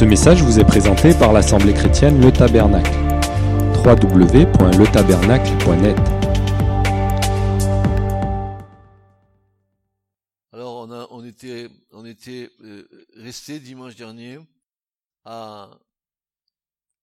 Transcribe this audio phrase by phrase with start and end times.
[0.00, 2.90] Ce message vous est présenté par l'Assemblée chrétienne Le Tabernacle.
[3.84, 5.98] www.letabernacle.net
[10.52, 14.38] Alors on, a, on était, on était euh, resté dimanche dernier
[15.26, 15.68] à,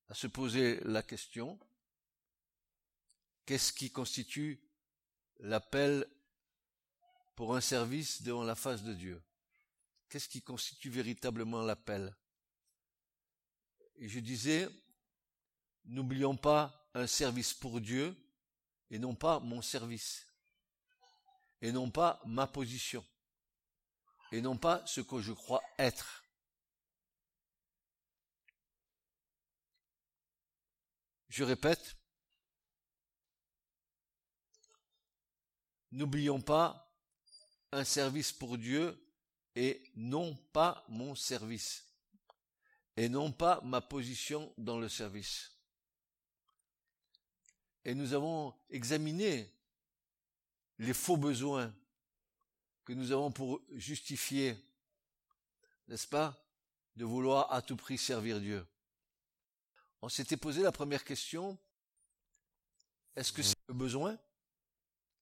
[0.09, 1.59] à se poser la question
[3.45, 4.59] qu'est-ce qui constitue
[5.41, 6.07] l'appel
[7.35, 9.21] pour un service devant la face de Dieu?
[10.09, 12.15] Qu'est-ce qui constitue véritablement l'appel?
[13.97, 14.69] Et je disais,
[15.85, 18.15] n'oublions pas un service pour Dieu
[18.89, 20.25] et non pas mon service,
[21.61, 23.05] et non pas ma position,
[24.31, 26.23] et non pas ce que je crois être.
[31.27, 31.97] Je répète,
[35.91, 36.95] n'oublions pas
[37.71, 38.97] un service pour Dieu
[39.55, 41.86] et non pas mon service,
[42.97, 45.51] et non pas ma position dans le service.
[47.85, 49.49] Et nous avons examiné
[50.79, 51.73] les faux besoins
[52.83, 54.57] que nous avons pour justifier,
[55.87, 56.43] n'est-ce pas,
[56.95, 58.65] de vouloir à tout prix servir Dieu.
[60.01, 61.57] On s'était posé la première question,
[63.15, 64.17] est-ce que c'est un besoin?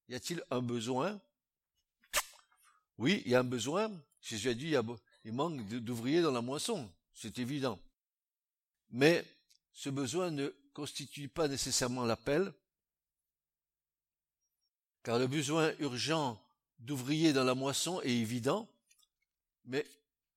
[0.07, 1.19] Y a-t-il un besoin?
[2.97, 3.91] Oui, il y a un besoin,
[4.21, 4.75] Jésus a dit,
[5.23, 7.79] il, manque d'ouvriers dans la moisson, c'est évident.
[8.91, 9.25] Mais
[9.73, 12.53] ce besoin ne constitue pas nécessairement l'appel,
[15.01, 16.41] car le besoin urgent
[16.79, 18.69] d'ouvriers dans la moisson est évident,
[19.63, 19.85] mais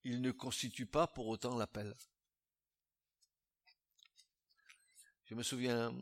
[0.05, 1.95] il ne constitue pas pour autant l'appel.
[5.27, 5.95] Je me souviens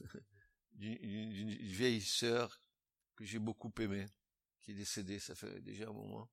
[0.72, 2.60] d'une vieille sœur
[3.16, 4.06] que j'ai beaucoup aimée,
[4.60, 6.30] qui est décédée, ça fait déjà un moment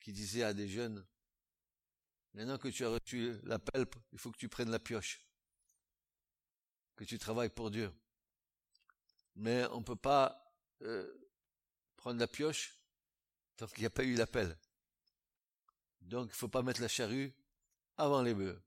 [0.00, 1.06] qui disait à des jeunes,
[2.34, 5.20] maintenant que tu as reçu l'appel, il faut que tu prennes la pioche,
[6.96, 7.92] que tu travailles pour Dieu.
[9.36, 11.30] Mais on ne peut pas euh,
[11.96, 12.74] prendre la pioche
[13.56, 14.56] tant qu'il n'y a pas eu l'appel.
[16.00, 17.32] Donc il ne faut pas mettre la charrue
[17.96, 18.62] avant les bœufs.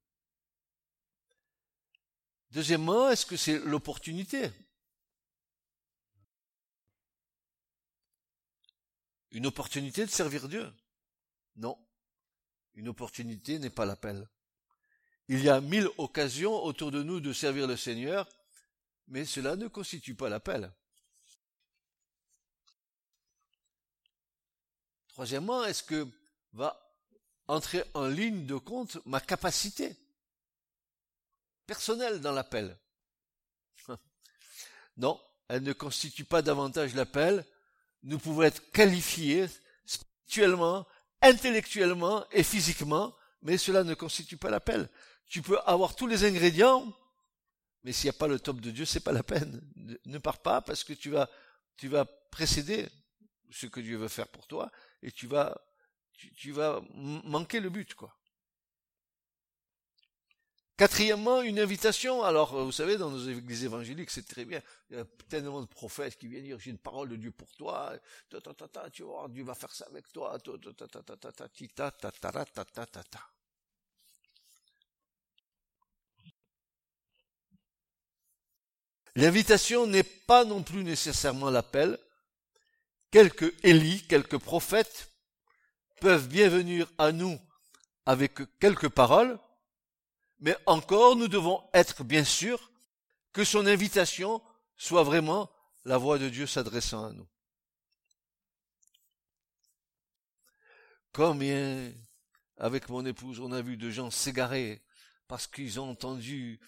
[2.52, 4.52] Deuxièmement, est-ce que c'est l'opportunité?
[9.32, 10.70] Une opportunité de servir Dieu?
[11.56, 11.78] Non.
[12.76, 14.28] Une opportunité n'est pas l'appel.
[15.28, 18.28] Il y a mille occasions autour de nous de servir le Seigneur,
[19.08, 20.72] mais cela ne constitue pas l'appel.
[25.10, 26.08] Troisièmement, est-ce que
[26.54, 26.96] va
[27.48, 29.96] entrer en ligne de compte ma capacité
[31.66, 32.78] personnelle dans l'appel?
[34.98, 37.46] Non, elle ne constitue pas davantage l'appel.
[38.04, 39.48] Nous pouvons être qualifiés
[39.86, 40.86] spirituellement
[41.22, 44.90] intellectuellement et physiquement, mais cela ne constitue pas l'appel.
[45.28, 46.94] Tu peux avoir tous les ingrédients,
[47.84, 49.62] mais s'il n'y a pas le top de Dieu, c'est pas la peine.
[50.06, 51.30] Ne, pars pas parce que tu vas,
[51.78, 52.88] tu vas précéder
[53.50, 54.72] ce que Dieu veut faire pour toi
[55.02, 55.60] et tu vas,
[56.36, 58.16] tu vas manquer le but, quoi.
[60.82, 62.24] Quatrièmement, une invitation.
[62.24, 64.60] Alors, euh, vous savez, dans nos églises évangéliques, c'est très bien.
[64.90, 67.56] Il y a tellement de prophètes qui viennent dire, j'ai une parole de Dieu pour
[67.56, 67.94] toi.
[68.92, 70.40] Tu vois, Dieu va faire ça avec toi.
[79.16, 82.00] L'invitation n'est pas non plus nécessairement l'appel.
[83.12, 85.12] Quelques Élie, quelques prophètes
[86.00, 87.40] peuvent bien venir à nous
[88.08, 89.38] avec quelques paroles,
[90.42, 92.72] mais encore nous devons être bien sûrs
[93.32, 94.42] que son invitation
[94.76, 95.50] soit vraiment
[95.86, 97.28] la voix de Dieu s'adressant à nous.
[101.14, 101.94] Combien,
[102.58, 104.82] avec mon épouse, on a vu de gens s'égarer
[105.28, 106.60] parce qu'ils ont entendu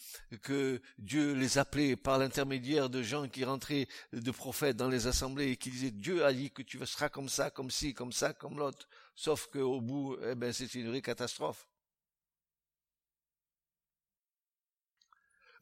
[0.41, 5.51] que Dieu les appelait par l'intermédiaire de gens qui rentraient de prophètes dans les assemblées
[5.51, 8.31] et qui disaient Dieu a dit que tu seras comme ça, comme ci, comme ça,
[8.31, 8.87] comme l'autre.
[9.15, 11.67] Sauf qu'au bout, eh ben, c'est une vraie catastrophe.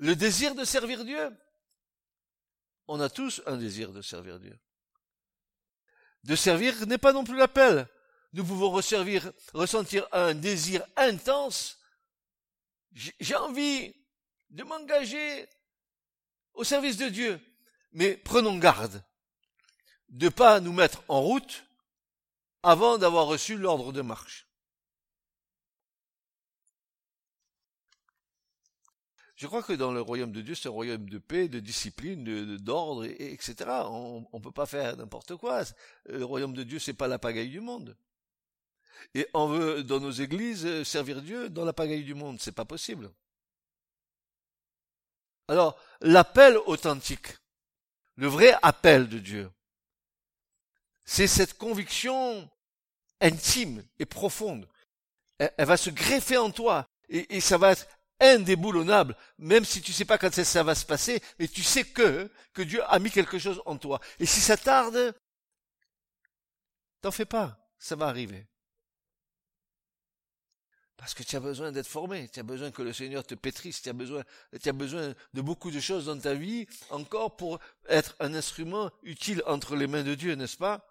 [0.01, 1.29] Le désir de servir Dieu.
[2.87, 4.59] On a tous un désir de servir Dieu.
[6.23, 7.87] De servir n'est pas non plus l'appel.
[8.33, 11.77] Nous pouvons ressentir un désir intense.
[12.93, 13.93] J'ai envie
[14.49, 15.47] de m'engager
[16.55, 17.39] au service de Dieu.
[17.91, 19.03] Mais prenons garde
[20.09, 21.63] de pas nous mettre en route
[22.63, 24.50] avant d'avoir reçu l'ordre de marche.
[29.41, 32.57] Je crois que dans le royaume de Dieu, c'est un royaume de paix, de discipline,
[32.57, 33.55] d'ordre, et, etc.
[33.87, 35.63] On ne peut pas faire n'importe quoi.
[36.05, 37.97] Le royaume de Dieu, c'est pas la pagaille du monde.
[39.15, 42.39] Et on veut, dans nos églises, servir Dieu dans la pagaille du monde.
[42.39, 43.11] C'est pas possible.
[45.47, 47.35] Alors, l'appel authentique,
[48.17, 49.49] le vrai appel de Dieu,
[51.03, 52.47] c'est cette conviction
[53.19, 54.69] intime et profonde.
[55.39, 57.73] Elle, va se greffer en toi et, et ça va
[58.21, 62.29] indéboulonnable, même si tu sais pas quand ça va se passer, mais tu sais que,
[62.53, 63.99] que Dieu a mis quelque chose en toi.
[64.19, 65.13] Et si ça tarde,
[67.01, 68.45] t'en fais pas, ça va arriver.
[71.01, 73.81] Parce que tu as besoin d'être formé, tu as besoin que le Seigneur te pétrisse,
[73.81, 74.23] tu as besoin,
[74.61, 77.59] tu as besoin de beaucoup de choses dans ta vie encore pour
[77.89, 80.87] être un instrument utile entre les mains de Dieu, n'est-ce pas?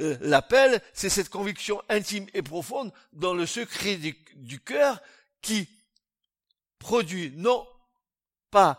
[0.00, 5.00] Euh, L'appel, c'est cette conviction intime et profonde dans le secret du, du cœur
[5.40, 5.66] qui
[6.82, 7.66] produit non
[8.50, 8.78] pas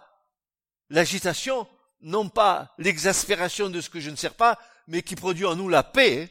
[0.90, 1.68] l'agitation,
[2.02, 5.70] non pas l'exaspération de ce que je ne sers pas, mais qui produit en nous
[5.70, 6.30] la paix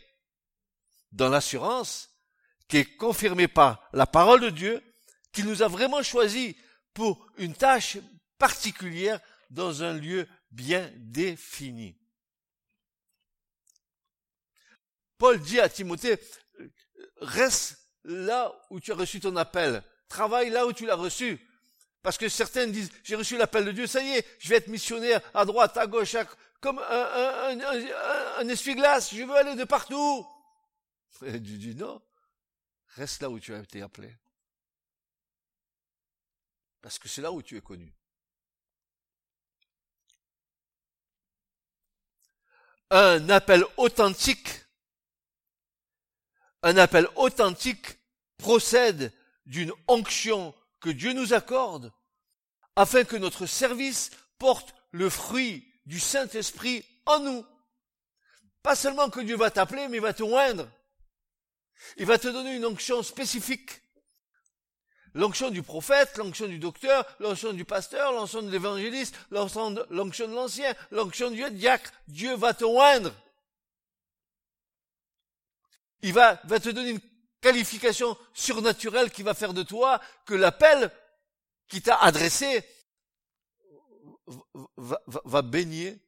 [1.10, 2.10] dans l'assurance
[2.68, 4.82] qui est confirmée par la parole de Dieu,
[5.32, 6.56] qui nous a vraiment choisi
[6.94, 7.98] pour une tâche
[8.38, 9.20] particulière
[9.50, 11.98] dans un lieu bien défini.
[15.18, 16.18] Paul dit à Timothée,
[17.20, 21.40] reste là où tu as reçu ton appel, travaille là où tu l'as reçu.
[22.02, 24.68] Parce que certains disent, j'ai reçu l'appel de Dieu, ça y est, je vais être
[24.68, 26.16] missionnaire à droite, à gauche,
[26.60, 27.60] comme un, un,
[28.38, 30.26] un, essuie-glace, je veux aller de partout.
[31.24, 32.02] Et Dieu dit non,
[32.96, 34.12] reste là où tu as été appelé.
[36.80, 37.92] Parce que c'est là où tu es connu.
[42.90, 44.48] Un appel authentique,
[46.62, 47.98] un appel authentique
[48.38, 49.12] procède
[49.46, 51.92] d'une onction que Dieu nous accorde
[52.76, 57.46] afin que notre service porte le fruit du Saint-Esprit en nous.
[58.62, 60.68] Pas seulement que Dieu va t'appeler, mais il va te oindre.
[61.96, 63.80] Il va te donner une onction spécifique.
[65.14, 70.74] L'onction du prophète, l'onction du docteur, l'onction du pasteur, l'onction de l'évangéliste, l'onction de l'ancien,
[70.90, 71.92] l'onction du diacre.
[72.08, 73.12] Dieu va te oindre.
[76.02, 77.00] Il va, te donner une
[77.42, 80.90] qualification surnaturelle qui va faire de toi que l'appel
[81.68, 82.64] qui t'a adressé
[84.76, 86.00] va, baigner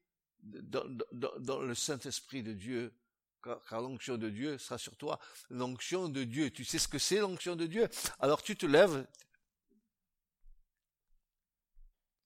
[0.43, 2.95] dans, le Saint-Esprit de Dieu,
[3.43, 5.19] car, car l'onction de Dieu sera sur toi.
[5.51, 7.89] L'onction de Dieu, tu sais ce que c'est l'onction de Dieu?
[8.21, 9.07] Alors tu te lèves,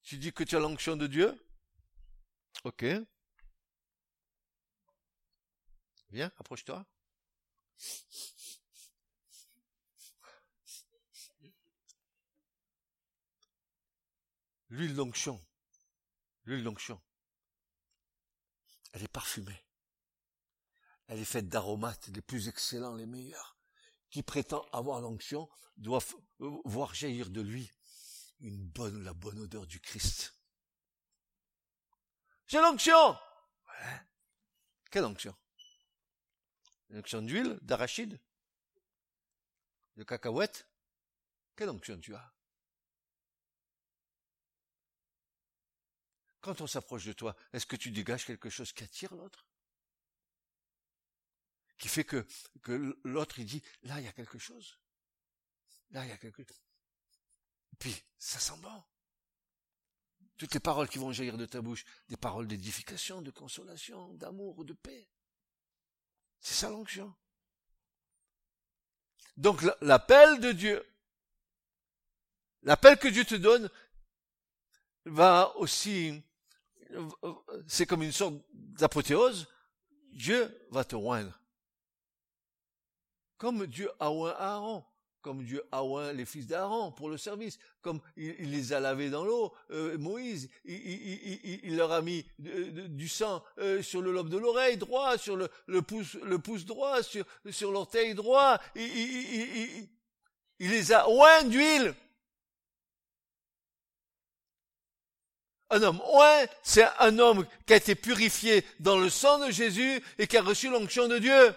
[0.02, 1.34] tu dis que tu as l'onction de Dieu?
[2.64, 2.84] Ok.
[6.10, 6.84] Viens, approche-toi.
[14.70, 15.44] L'huile d'onction.
[16.44, 17.00] L'huile d'onction.
[18.92, 19.64] Elle est parfumée.
[21.06, 23.58] Elle est faite d'aromates les plus excellents, les meilleurs.
[24.10, 26.02] Qui prétend avoir l'onction doit
[26.38, 27.70] voir jaillir de lui
[28.40, 30.34] une bonne, la bonne odeur du Christ.
[32.46, 33.12] J'ai l'onction!
[33.12, 34.00] Ouais.
[34.90, 35.34] Quelle onction?
[36.90, 38.20] Une onction d'huile, d'arachide?
[39.96, 40.66] De cacahuète?
[41.56, 42.32] Quelle onction tu as?
[46.48, 49.46] Quand on s'approche de toi, est-ce que tu dégages quelque chose qui attire l'autre?
[51.76, 52.26] Qui fait que,
[53.04, 54.78] l'autre, il dit, là, il y a quelque chose.
[55.90, 56.62] Là, il y a quelque chose.
[57.78, 58.82] Puis, ça sent bon.
[60.38, 64.64] Toutes les paroles qui vont jaillir de ta bouche, des paroles d'édification, de consolation, d'amour,
[64.64, 65.06] de paix.
[66.40, 67.14] C'est ça l'onction.
[69.36, 70.96] Donc l'appel de Dieu,
[72.62, 73.68] l'appel que Dieu te donne,
[75.04, 76.22] va aussi
[77.66, 79.46] c'est comme une sorte d'apothéose,
[80.12, 81.38] Dieu va te oindre.
[83.36, 84.84] Comme Dieu a oint Aaron,
[85.22, 89.10] comme Dieu a oint les fils d'Aaron pour le service, comme il, les a lavés
[89.10, 94.38] dans l'eau, euh, Moïse, il, leur a mis du sang euh, sur le lobe de
[94.38, 99.88] l'oreille droit, sur le, pouce, le pouce droit, sur, sur l'orteil droit, il,
[100.58, 101.94] les a oints d'huile.
[105.70, 110.02] Un homme oint, c'est un homme qui a été purifié dans le sang de Jésus
[110.18, 111.54] et qui a reçu l'onction de Dieu.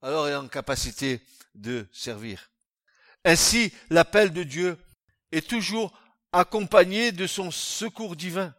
[0.00, 1.20] Alors il est en capacité
[1.54, 2.50] de servir.
[3.24, 4.78] Ainsi, l'appel de Dieu
[5.30, 5.96] est toujours
[6.32, 8.54] accompagné de son secours divin.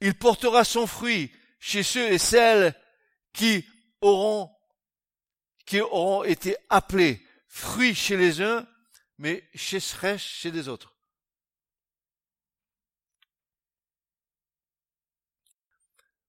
[0.00, 2.74] Il portera son fruit chez ceux et celles
[3.32, 3.64] qui
[4.00, 4.50] auront,
[5.64, 8.66] qui auront été appelés fruits chez les uns,
[9.18, 9.78] mais chez,
[10.18, 10.91] chez les autres.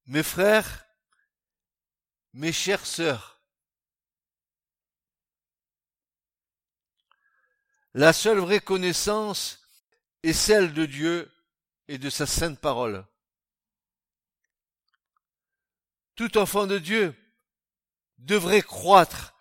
[0.06, 0.86] Mes frères,
[2.34, 3.42] mes chères sœurs,
[7.94, 9.60] la seule vraie connaissance
[10.24, 11.32] est celle de Dieu
[11.88, 13.06] et de sa sainte parole.
[16.16, 17.16] Tout enfant de Dieu
[18.18, 19.34] devrait croître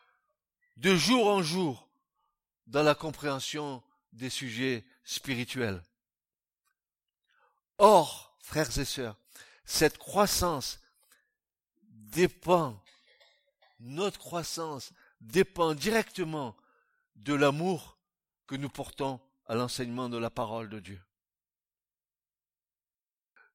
[0.77, 1.89] de jour en jour
[2.67, 5.83] dans la compréhension des sujets spirituels.
[7.79, 9.22] Or, frères et sœurs,
[9.65, 10.81] cette croissance
[11.83, 12.83] dépend,
[13.81, 16.57] notre croissance dépend directement
[17.17, 17.99] de l'amour
[18.47, 21.01] que nous portons à l'enseignement de la parole de Dieu.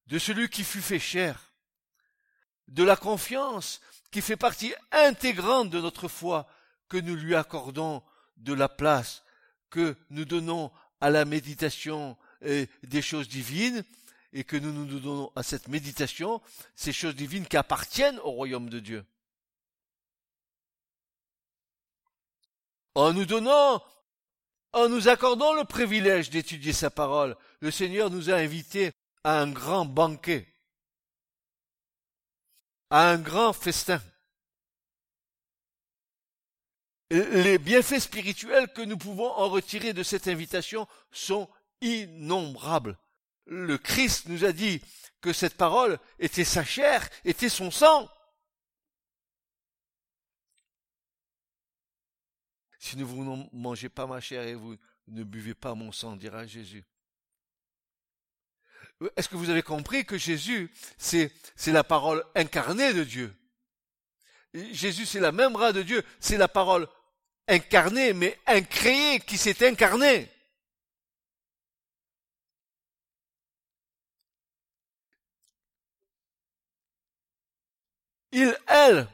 [0.07, 1.53] De celui qui fut fait chair,
[2.67, 6.47] de la confiance qui fait partie intégrante de notre foi,
[6.87, 8.01] que nous lui accordons
[8.37, 9.23] de la place,
[9.69, 10.71] que nous donnons
[11.01, 13.83] à la méditation des choses divines,
[14.33, 16.41] et que nous nous donnons à cette méditation
[16.75, 19.05] ces choses divines qui appartiennent au royaume de Dieu.
[22.95, 23.83] En nous donnant,
[24.73, 28.91] en nous accordant le privilège d'étudier sa parole, le Seigneur nous a invités
[29.23, 30.47] à un grand banquet,
[32.89, 34.01] à un grand festin.
[37.09, 41.49] Les bienfaits spirituels que nous pouvons en retirer de cette invitation sont
[41.81, 42.97] innombrables.
[43.47, 44.81] Le Christ nous a dit
[45.21, 48.09] que cette parole était sa chair, était son sang.
[52.77, 54.75] Si vous ne mangez pas ma chair et vous
[55.07, 56.83] ne buvez pas mon sang, dira Jésus.
[59.15, 63.33] Est-ce que vous avez compris que Jésus, c'est, c'est la parole incarnée de Dieu?
[64.53, 66.87] Jésus, c'est la même bras de Dieu, c'est la parole
[67.47, 70.29] incarnée, mais incréée, qui s'est incarnée.
[78.37, 79.07] Il, elle,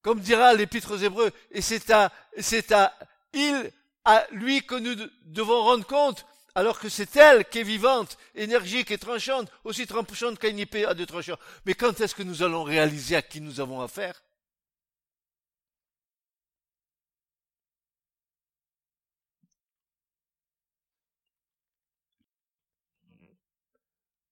[0.00, 2.96] comme dira l'épître aux Hébreux, et c'est à, c'est à
[3.32, 3.72] il,
[4.04, 4.94] à lui que nous
[5.24, 10.38] devons rendre compte, alors que c'est elle qui est vivante, énergique et tranchante, aussi tranchante
[10.38, 11.38] qu'une épée à deux tranchants.
[11.66, 14.22] Mais quand est-ce que nous allons réaliser à qui nous avons affaire?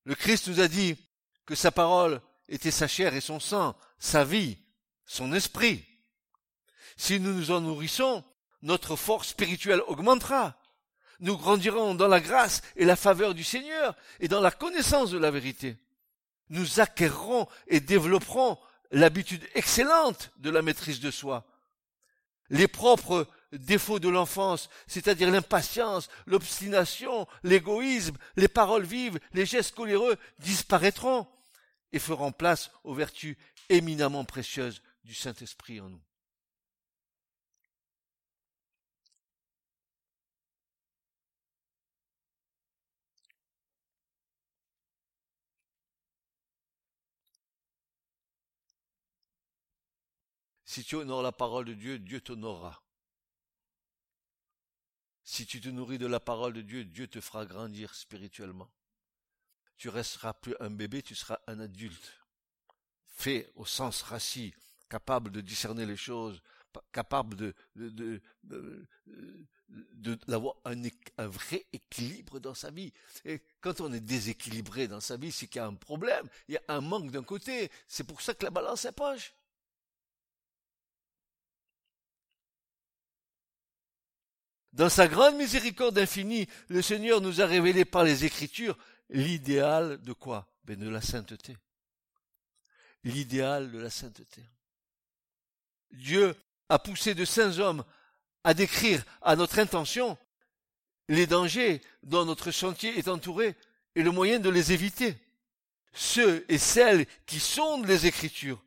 [0.05, 0.97] Le Christ nous a dit
[1.45, 4.59] que sa parole était sa chair et son sang, sa vie,
[5.07, 5.85] son esprit.
[6.97, 8.25] Si nous nous en nourrissons,
[8.63, 10.57] notre force spirituelle augmentera.
[11.21, 15.19] Nous grandirons dans la grâce et la faveur du Seigneur et dans la connaissance de
[15.19, 15.77] la vérité.
[16.49, 18.59] Nous acquérerons et développerons
[18.91, 21.47] l'habitude excellente de la maîtrise de soi.
[22.51, 30.17] Les propres défauts de l'enfance, c'est-à-dire l'impatience, l'obstination, l'égoïsme, les paroles vives, les gestes coléreux,
[30.39, 31.27] disparaîtront
[31.93, 33.37] et feront place aux vertus
[33.69, 36.03] éminemment précieuses du Saint-Esprit en nous.
[50.73, 52.83] Si tu honores la parole de Dieu, Dieu t'honorera.
[55.23, 58.71] Si tu te nourris de la parole de Dieu, Dieu te fera grandir spirituellement.
[59.83, 62.13] Tu resteras plus un bébé, tu seras un adulte.
[63.09, 64.55] Fait au sens rassis,
[64.89, 66.41] capable de discerner les choses,
[66.93, 68.21] capable de, de,
[70.29, 70.81] d'avoir un,
[71.19, 72.93] un, vrai équilibre dans sa vie.
[73.25, 76.55] Et quand on est déséquilibré dans sa vie, c'est qu'il y a un problème, il
[76.55, 77.69] y a un manque d'un côté.
[77.89, 79.35] C'est pour ça que la balance est poche.
[84.73, 88.79] Dans sa grande miséricorde infinie, le Seigneur nous a révélé par les Écritures
[89.13, 90.49] l'idéal de quoi?
[90.65, 91.57] Ben De la sainteté.
[93.05, 94.43] L'idéal de la sainteté.
[95.91, 96.35] Dieu
[96.69, 97.85] a poussé de saints hommes
[98.45, 100.17] à décrire à notre intention
[101.09, 103.57] les dangers dont notre sentier est entouré
[103.95, 105.17] et le moyen de les éviter.
[105.93, 108.65] Ceux et celles qui sondent les Écritures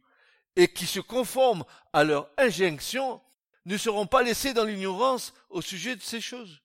[0.56, 3.22] et qui se conforment à leur injonction
[3.66, 6.62] ne seront pas laissés dans l'ignorance au sujet de ces choses.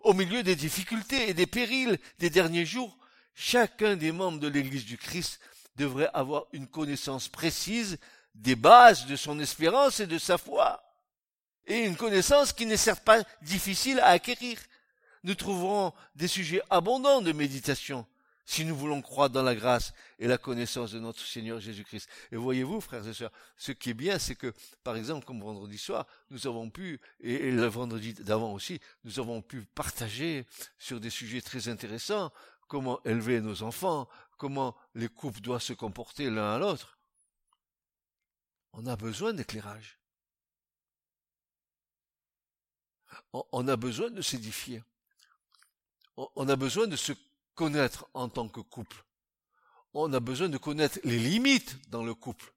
[0.00, 2.98] Au milieu des difficultés et des périls des derniers jours,
[3.34, 5.40] chacun des membres de l'Église du Christ
[5.76, 7.98] devrait avoir une connaissance précise
[8.34, 10.82] des bases de son espérance et de sa foi,
[11.66, 14.58] et une connaissance qui n'est certes pas difficile à acquérir.
[15.22, 18.06] Nous trouverons des sujets abondants de méditation
[18.46, 22.08] si nous voulons croire dans la grâce et la connaissance de notre Seigneur Jésus-Christ.
[22.30, 25.78] Et voyez-vous, frères et sœurs, ce qui est bien, c'est que, par exemple, comme vendredi
[25.78, 30.46] soir, nous avons pu, et, le vendredi d'avant aussi, nous avons pu partager
[30.78, 32.30] sur des sujets très intéressants,
[32.74, 36.98] comment élever nos enfants, comment les couples doivent se comporter l'un à l'autre.
[38.72, 40.00] On a besoin d'éclairage.
[43.32, 44.82] on a besoin de s'édifier.
[46.16, 47.12] On a besoin de se
[47.54, 49.04] connaître en tant que couple.
[49.92, 52.52] On a besoin de connaître les limites dans le couple.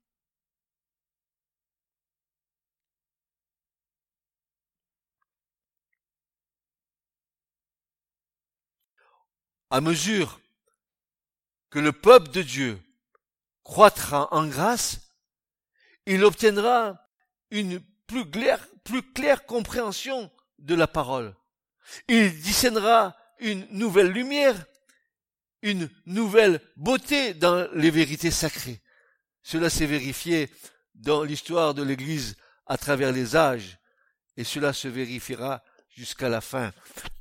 [9.70, 10.40] À mesure
[11.70, 12.80] que le peuple de Dieu
[13.64, 15.12] croîtra en grâce,
[16.06, 17.02] il obtiendra
[17.52, 21.36] une plus claire, compréhension de la parole.
[22.08, 24.66] Il discernera une nouvelle lumière,
[25.62, 28.82] une nouvelle beauté dans les vérités sacrées.
[29.44, 30.50] Cela s'est vérifié
[30.96, 33.78] dans l'histoire de l'Église à travers les âges,
[34.38, 36.74] et cela se vérifiera jusqu'à la fin.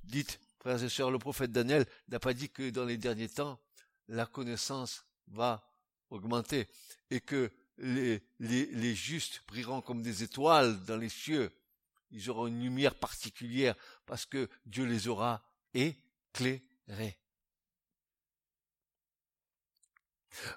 [0.04, 3.61] Dites, frères et sœurs, le prophète Daniel n'a pas dit que dans les derniers temps,
[4.08, 5.70] la connaissance va
[6.11, 6.66] augmenter
[7.08, 8.20] et que les,
[8.96, 11.56] justes brilleront comme des étoiles dans les cieux.
[12.11, 15.40] Ils auront une lumière particulière parce que Dieu les aura
[15.73, 17.16] éclairés.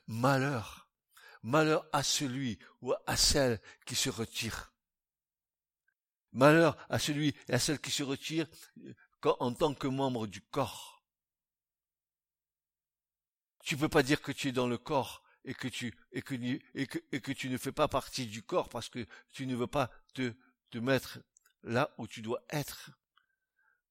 [0.07, 0.89] Malheur,
[1.43, 4.73] malheur à celui ou à celle qui se retire.
[6.31, 8.47] Malheur à celui et à celle qui se retire
[9.25, 11.03] en tant que membre du corps.
[13.63, 17.31] Tu peux pas dire que tu es dans le corps et que tu et que,
[17.31, 20.33] tu ne fais pas partie du corps parce que tu ne veux pas te,
[20.69, 21.19] te mettre
[21.63, 22.91] là où tu dois être.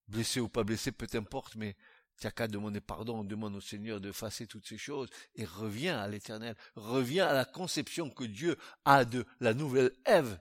[0.09, 1.77] Blessé ou pas blessé, peu importe, mais
[2.19, 5.45] tu n'as qu'à demander pardon, on demande au Seigneur de effacer toutes ces choses et
[5.45, 10.41] reviens à l'éternel, reviens à la conception que Dieu a de la nouvelle Ève.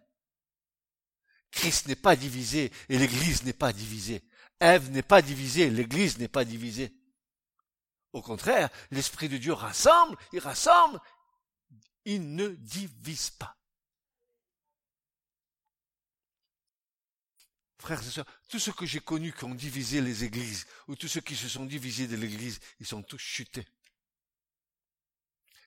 [1.51, 4.23] Christ n'est pas divisé et l'Église n'est pas divisée.
[4.59, 6.93] Ève n'est pas divisée, l'Église n'est pas divisée.
[8.13, 10.99] Au contraire, l'Esprit de Dieu rassemble, il rassemble,
[12.05, 13.55] il ne divise pas.
[17.79, 21.07] Frères et sœurs, tous ceux que j'ai connus qui ont divisé les églises, ou tous
[21.07, 23.67] ceux qui se sont divisés de l'église, ils sont tous chutés.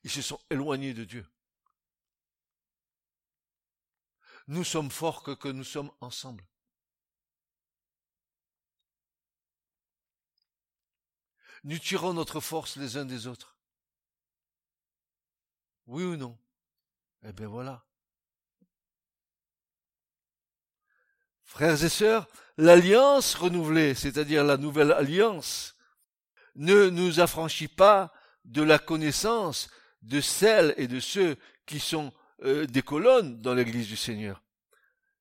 [0.03, 1.27] Ils se sont éloignés de Dieu.
[4.49, 6.45] Nous sommes forts que, que nous sommes ensemble.
[11.65, 13.57] Nous tirons notre force les uns des autres.
[15.87, 16.39] Oui ou non?
[17.25, 17.85] Eh bien voilà.
[21.45, 25.77] Frères et sœurs, l'alliance renouvelée, c'est-à-dire la nouvelle alliance,
[26.55, 28.13] ne nous affranchit pas
[28.45, 29.69] de la connaissance
[30.03, 34.43] de celles et de ceux qui sont euh, des colonnes dans l'Église du Seigneur.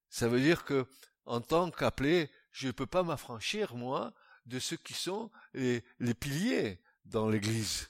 [0.10, 0.86] Ça veut dire que,
[1.26, 4.14] en tant qu'appelé, je ne peux pas m'affranchir, moi,
[4.50, 5.84] de ceux qui sont les,
[6.20, 7.90] piliers dans l'Église.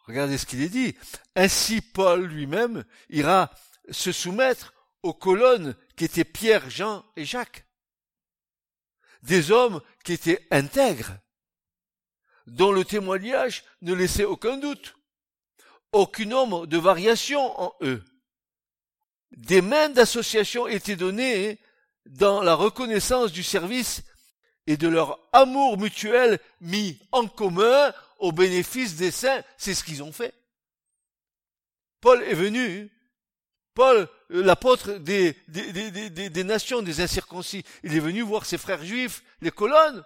[0.00, 0.94] Regardez ce qu'il est dit.
[1.34, 3.50] Ainsi Paul lui-même ira
[3.90, 7.64] se soumettre aux colonnes qui étaient Pierre, Jean et Jacques.
[9.22, 11.16] Des hommes qui étaient intègres,
[12.46, 14.96] dont le témoignage ne laissait aucun doute,
[15.92, 18.04] aucun nombre de variations en eux.
[19.30, 21.58] Des mains d'association étaient données
[22.04, 24.02] dans la reconnaissance du service
[24.66, 29.42] et de leur amour mutuel mis en commun au bénéfice des saints.
[29.56, 30.34] C'est ce qu'ils ont fait.
[32.00, 32.90] Paul est venu,
[33.74, 38.84] Paul, l'apôtre des, des, des, des, nations, des incirconcis, il est venu voir ses frères
[38.84, 40.04] juifs, les colonnes.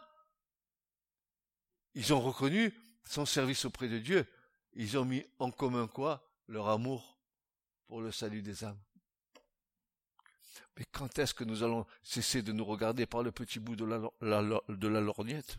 [1.95, 2.73] Ils ont reconnu
[3.09, 4.27] son service auprès de Dieu.
[4.75, 6.23] Ils ont mis en commun quoi?
[6.49, 7.19] Leur amour
[7.89, 8.79] pour le salut des âmes.
[10.77, 13.85] Mais quand est-ce que nous allons cesser de nous regarder par le petit bout de
[13.85, 15.59] la, lorgnette?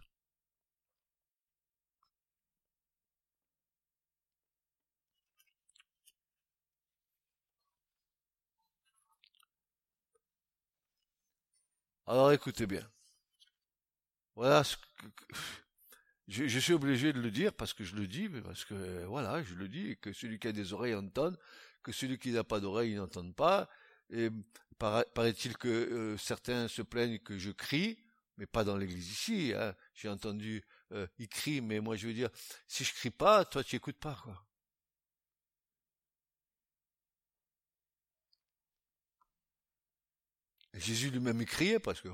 [12.06, 12.88] Alors écoutez bien.
[14.36, 14.84] Voilà ce que,
[16.28, 19.04] je, je, suis obligé de le dire parce que je le dis, mais parce que
[19.06, 21.38] voilà, je le dis, et que celui qui a des oreilles entende,
[21.84, 23.70] que celui qui n'a pas d'oreilles n'entende pas,
[24.10, 24.30] et
[24.78, 27.98] paraît-il que euh, certains se plaignent que je crie,
[28.38, 29.54] mais pas dans l'église ici.
[29.56, 29.76] Hein.
[29.94, 32.30] J'ai entendu, euh, ils crient, mais moi je veux dire,
[32.68, 34.44] si je crie pas, toi tu écoutes pas, quoi.
[40.74, 42.10] Jésus lui-même il criait parce que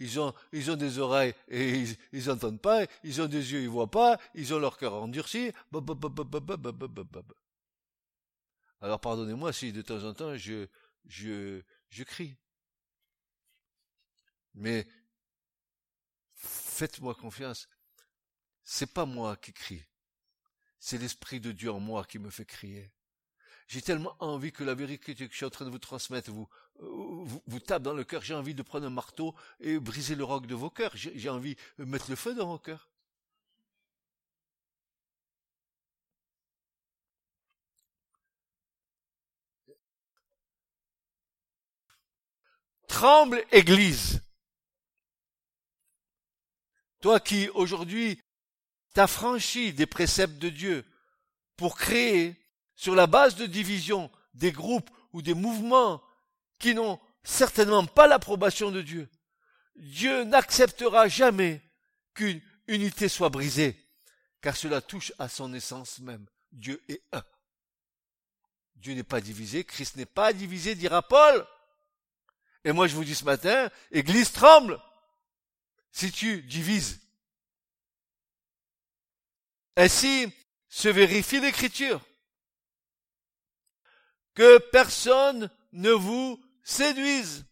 [0.00, 3.62] ils ont ils ont des oreilles et ils, ils entendent pas, ils ont des yeux
[3.62, 5.50] ils voient pas, ils ont leur cœur endurci.
[8.82, 10.66] Alors pardonnez-moi si de temps en temps je
[11.08, 12.36] je, je crie.
[14.54, 14.86] Mais
[16.34, 17.68] faites-moi confiance,
[18.64, 19.84] c'est pas moi qui crie,
[20.78, 22.92] c'est l'Esprit de Dieu en moi qui me fait crier.
[23.68, 26.48] J'ai tellement envie que la vérité que je suis en train de vous transmettre vous,
[26.78, 28.22] vous, vous tape dans le cœur.
[28.22, 30.92] J'ai envie de prendre un marteau et briser le roc de vos cœurs.
[30.94, 32.88] J'ai envie de mettre le feu dans vos cœurs.
[42.96, 44.22] Tremble, Église.
[47.02, 48.18] Toi qui aujourd'hui
[48.94, 50.82] t'as franchi des préceptes de Dieu
[51.58, 52.42] pour créer,
[52.74, 56.02] sur la base de division, des groupes ou des mouvements
[56.58, 59.10] qui n'ont certainement pas l'approbation de Dieu.
[59.74, 61.60] Dieu n'acceptera jamais
[62.14, 63.78] qu'une unité soit brisée,
[64.40, 66.24] car cela touche à son essence même.
[66.50, 67.24] Dieu est un.
[68.76, 71.46] Dieu n'est pas divisé, Christ n'est pas divisé, dira Paul.
[72.66, 74.82] Et moi je vous dis ce matin, Église tremble
[75.92, 77.00] si tu divises.
[79.76, 80.32] Ainsi
[80.68, 82.04] se vérifie l'écriture.
[84.34, 87.46] Que personne ne vous séduise.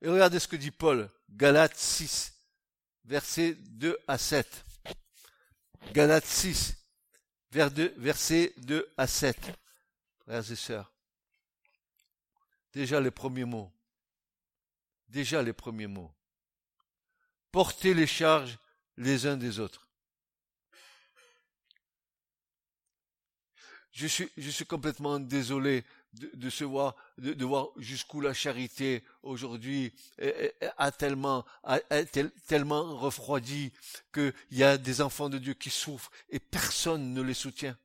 [0.00, 2.32] Et regardez ce que dit Paul, Galates 6,
[3.04, 4.64] versets 2 à 7.
[5.92, 6.76] Galates 6,
[7.50, 9.36] versets 2 à 7.
[10.24, 10.92] Frères et sœurs.
[12.72, 13.72] Déjà les premiers mots.
[15.08, 16.12] Déjà les premiers mots.
[17.50, 18.58] Portez les charges
[18.96, 19.88] les uns des autres.
[23.92, 29.92] Je suis, complètement désolé de, de voir, de, voir jusqu'où la charité aujourd'hui
[30.76, 31.80] a tellement, a,
[32.46, 33.72] tellement refroidi
[34.14, 37.76] qu'il y a des enfants de Dieu qui souffrent et personne ne les soutient.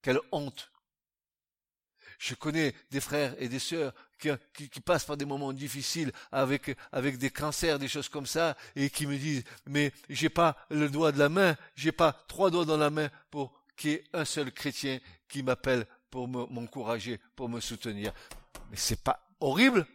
[0.00, 0.70] Quelle honte.
[2.18, 7.18] Je connais des frères et des sœurs qui, passent par des moments difficiles avec, avec
[7.18, 11.12] des cancers, des choses comme ça, et qui me disent, mais j'ai pas le doigt
[11.12, 14.24] de la main, j'ai pas trois doigts dans la main pour qu'il y ait un
[14.24, 14.98] seul chrétien
[15.28, 18.12] qui m'appelle pour m'encourager, pour me soutenir.
[18.70, 19.86] Mais c'est pas horrible?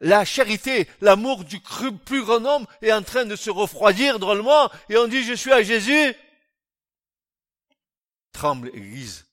[0.00, 1.58] La charité, l'amour du
[2.04, 5.52] plus grand homme est en train de se refroidir drôlement, et on dit je suis
[5.52, 6.14] à Jésus.
[8.32, 9.26] Tremble, Église.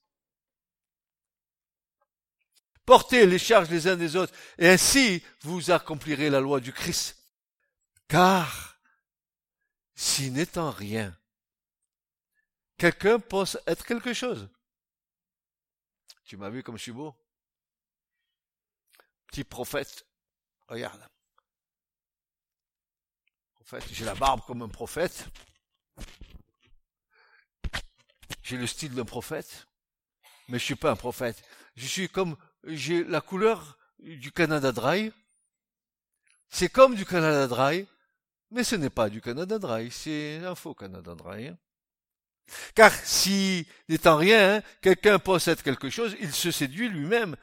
[2.86, 7.18] Portez les charges les uns des autres, et ainsi vous accomplirez la loi du Christ.
[8.08, 8.78] Car,
[9.96, 11.18] si n'étant rien,
[12.78, 14.50] quelqu'un pense être quelque chose.
[16.26, 17.16] Tu m'as vu comme je suis beau?
[19.28, 20.06] Petit prophète.
[20.68, 21.08] Regarde.
[23.56, 25.26] Prophète, j'ai la barbe comme un prophète.
[28.42, 29.68] J'ai le style d'un prophète.
[30.50, 31.42] Mais je suis pas un prophète.
[31.76, 35.12] Je suis comme j'ai la couleur du Canada Dry.
[36.50, 37.88] C'est comme du Canada Dry,
[38.52, 41.48] mais ce n'est pas du Canada Dry, c'est un faux Canada Dry.
[41.48, 41.58] Hein.
[42.76, 47.36] Car si, n'étant rien, quelqu'un possède quelque chose, il se séduit lui-même,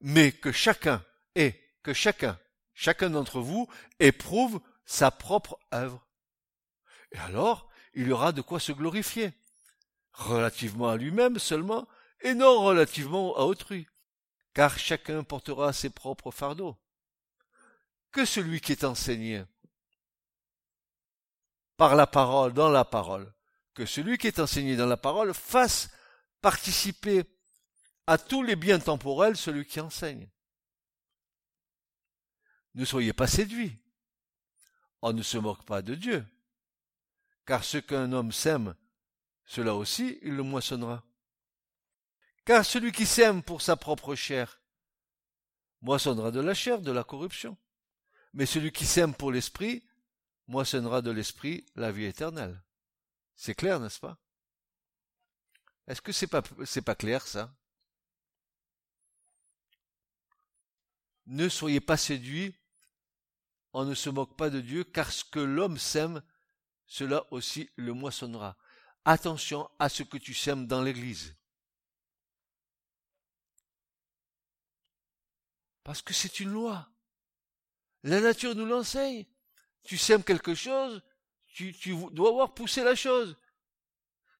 [0.00, 1.04] mais que chacun
[1.34, 2.38] est, que chacun,
[2.74, 6.06] chacun d'entre vous éprouve sa propre œuvre.
[7.12, 9.32] Et alors, il y aura de quoi se glorifier,
[10.12, 11.88] relativement à lui-même seulement,
[12.20, 13.88] et non relativement à autrui
[14.54, 16.76] car chacun portera ses propres fardeaux.
[18.10, 19.44] Que celui qui est enseigné
[21.76, 23.32] par la parole, dans la parole,
[23.74, 25.90] que celui qui est enseigné dans la parole fasse
[26.40, 27.24] participer
[28.06, 30.28] à tous les biens temporels celui qui enseigne.
[32.74, 33.78] Ne soyez pas séduits.
[35.00, 36.24] On ne se moque pas de Dieu,
[37.46, 38.74] car ce qu'un homme sème,
[39.44, 41.02] cela aussi il le moissonnera.
[42.44, 44.60] Car celui qui sème pour sa propre chair
[45.80, 47.56] moissonnera de la chair, de la corruption.
[48.32, 49.84] Mais celui qui sème pour l'esprit
[50.48, 52.62] moissonnera de l'esprit la vie éternelle.
[53.36, 54.18] C'est clair, n'est-ce pas?
[55.86, 57.54] Est-ce que c'est pas pas clair ça?
[61.26, 62.54] Ne soyez pas séduits,
[63.72, 66.22] on ne se moque pas de Dieu, car ce que l'homme sème,
[66.86, 68.56] cela aussi le moissonnera.
[69.04, 71.36] Attention à ce que tu sèmes dans l'église.
[75.84, 76.88] Parce que c'est une loi.
[78.04, 79.26] La nature nous l'enseigne.
[79.84, 81.02] Tu sèmes quelque chose,
[81.46, 81.74] tu,
[82.12, 83.36] dois voir pousser la chose.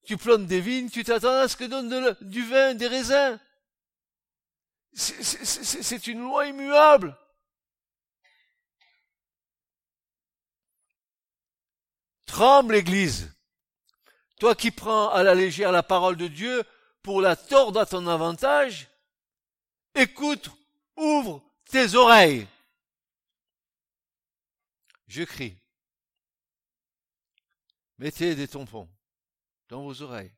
[0.05, 3.39] Tu plantes des vignes, tu t'attends à ce que donne du vin, des raisins.
[4.95, 7.17] C'est une loi immuable.
[12.27, 13.31] Tremble, Église.
[14.41, 16.65] Toi qui prends à la légère la parole de Dieu
[17.03, 18.89] pour la tordre à ton avantage,
[19.95, 20.51] écoute
[20.97, 22.47] Ouvre tes oreilles.
[25.07, 25.57] Je crie.
[27.99, 28.89] Mettez des tampons
[29.69, 30.35] dans vos oreilles,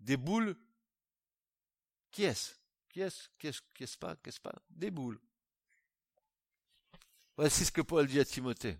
[0.00, 0.56] des boules
[2.10, 2.54] Qui est-ce?
[2.88, 3.28] Qui est-ce?
[3.38, 4.54] Qui est-ce Qui est-ce pas Qui est-ce pas?
[4.70, 5.20] Des boules.
[7.36, 8.78] Voici ce que Paul dit à Timothée.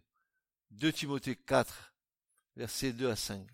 [0.71, 1.95] 2 Timothée 4,
[2.57, 3.47] versets 2 à 5.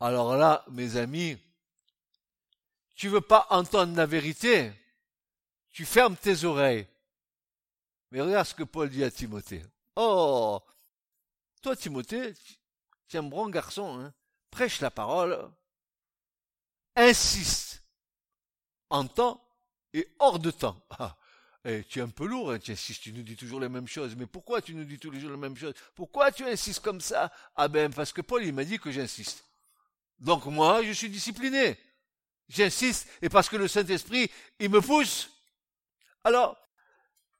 [0.00, 1.38] Alors là, mes amis,
[2.94, 4.72] tu veux pas entendre la vérité,
[5.70, 6.86] tu fermes tes oreilles.
[8.10, 9.64] Mais regarde ce que Paul dit à Timothée.
[9.96, 10.60] Oh,
[11.62, 12.34] toi Timothée,
[13.08, 14.14] tu es un bon garçon, hein?
[14.50, 15.50] prêche la parole,
[16.94, 17.82] insiste
[18.90, 19.42] en temps
[19.92, 20.80] et hors de temps.
[20.98, 21.16] Ah,
[21.72, 23.88] et tu es un peu lourd, hein, tu insistes, tu nous dis toujours les mêmes
[23.88, 24.14] choses.
[24.14, 25.74] Mais pourquoi tu nous dis tous les jours les mêmes choses?
[25.96, 27.32] Pourquoi tu insistes comme ça?
[27.56, 29.44] Ah ben parce que Paul il m'a dit que j'insiste.
[30.18, 31.78] Donc moi, je suis discipliné.
[32.48, 35.30] J'insiste, et parce que le Saint-Esprit, il me pousse.
[36.22, 36.56] Alors,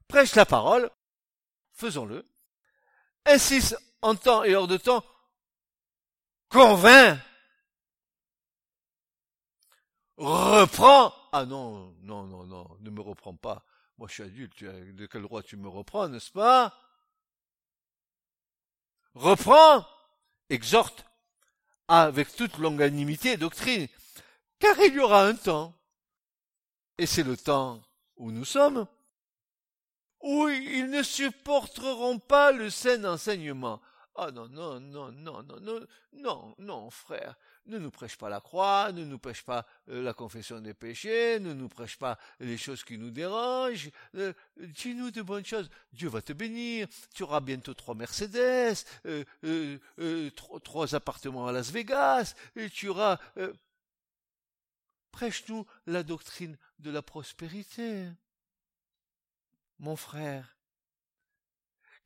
[0.09, 0.91] prêche la parole,
[1.73, 2.25] faisons-le.
[3.25, 5.05] Insiste en temps et hors de temps,
[6.49, 7.19] convainc,
[10.17, 11.15] reprends.
[11.33, 13.65] Ah non, non, non, non, ne me reprends pas.
[13.99, 16.77] Moi, je suis adulte, de quel droit tu me reprends, n'est-ce pas?
[19.15, 19.87] Reprends,
[20.51, 21.06] exhorte,
[21.89, 23.87] avec toute longanimité et doctrine,
[24.59, 25.75] car il y aura un temps,
[26.99, 27.83] et c'est le temps
[28.17, 28.87] où nous sommes,
[30.23, 33.81] où ils ne supporteront pas le sain enseignement.
[34.15, 38.41] Ah non, non, non, non, non, non, non, non, frère, ne nous prêche pas la
[38.41, 42.59] croix, ne nous prêche pas euh, la confession des péchés, ne nous prêche pas les
[42.59, 45.69] choses qui nous dérangent, euh, dis-nous de bonnes choses.
[45.93, 50.31] Dieu va te bénir, tu auras bientôt trois Mercedes, euh,
[50.63, 53.19] trois, appartements à Las Vegas, et tu auras...
[55.13, 58.07] Prêche-nous la doctrine de la prospérité,
[59.79, 60.56] mon frère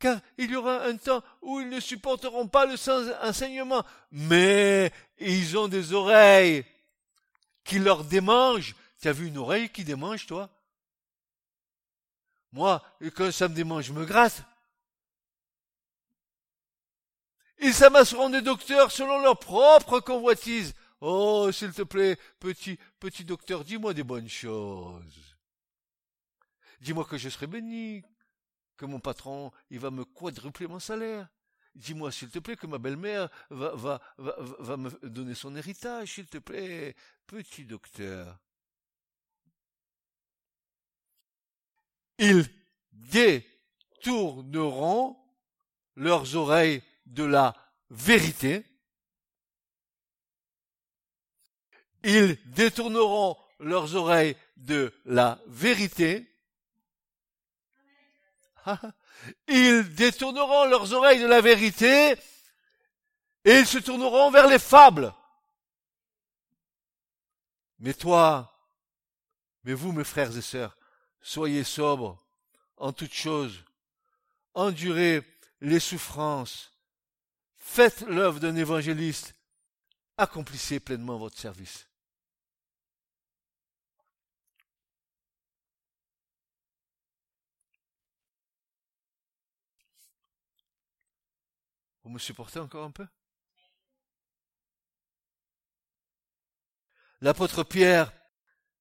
[0.00, 4.92] car il y aura un temps où ils ne supporteront pas le sans enseignement, mais
[5.18, 6.64] ils ont des oreilles
[7.62, 8.74] qui leur démangent.
[9.00, 10.50] Tu as vu une oreille qui démange, toi?
[12.52, 12.82] Moi,
[13.14, 14.42] quand ça me démange, je me gratte.
[17.60, 20.74] Ils s'amasseront des docteurs selon leur propre convoitise.
[21.02, 25.36] Oh, s'il te plaît, petit, petit docteur, dis-moi des bonnes choses.
[26.80, 28.02] Dis-moi que je serai béni,
[28.80, 31.28] que mon patron, il va me quadrupler mon salaire.
[31.74, 36.14] Dis-moi, s'il te plaît, que ma belle-mère va, va, va, va me donner son héritage,
[36.14, 38.38] s'il te plaît, petit docteur.
[42.18, 42.46] Ils
[42.90, 45.18] détourneront
[45.96, 47.54] leurs oreilles de la
[47.90, 48.64] vérité.
[52.02, 56.29] Ils détourneront leurs oreilles de la vérité
[59.48, 62.12] ils détourneront leurs oreilles de la vérité
[63.44, 65.12] et ils se tourneront vers les fables.
[67.78, 68.54] Mais toi,
[69.64, 70.76] mais vous, mes frères et sœurs,
[71.20, 72.18] soyez sobres
[72.76, 73.64] en toutes choses,
[74.54, 75.22] endurez
[75.60, 76.72] les souffrances,
[77.56, 79.34] faites l'œuvre d'un évangéliste,
[80.16, 81.89] accomplissez pleinement votre service.
[92.10, 93.06] Vous me supportez encore un peu?
[97.20, 98.12] L'apôtre Pierre,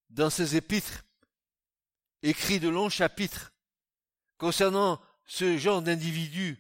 [0.10, 1.06] dans ses épîtres,
[2.24, 3.54] écrit de longs chapitres
[4.40, 6.58] concernant ce genre d'individus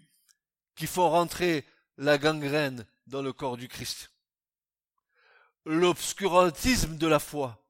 [0.76, 1.66] qui font rentrer
[1.98, 4.12] la gangrène dans le corps du Christ.
[5.66, 7.66] L'obscurantisme de la foi,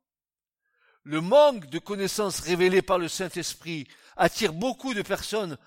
[1.03, 5.57] le manque de connaissances révélées par le Saint-Esprit attire beaucoup de personnes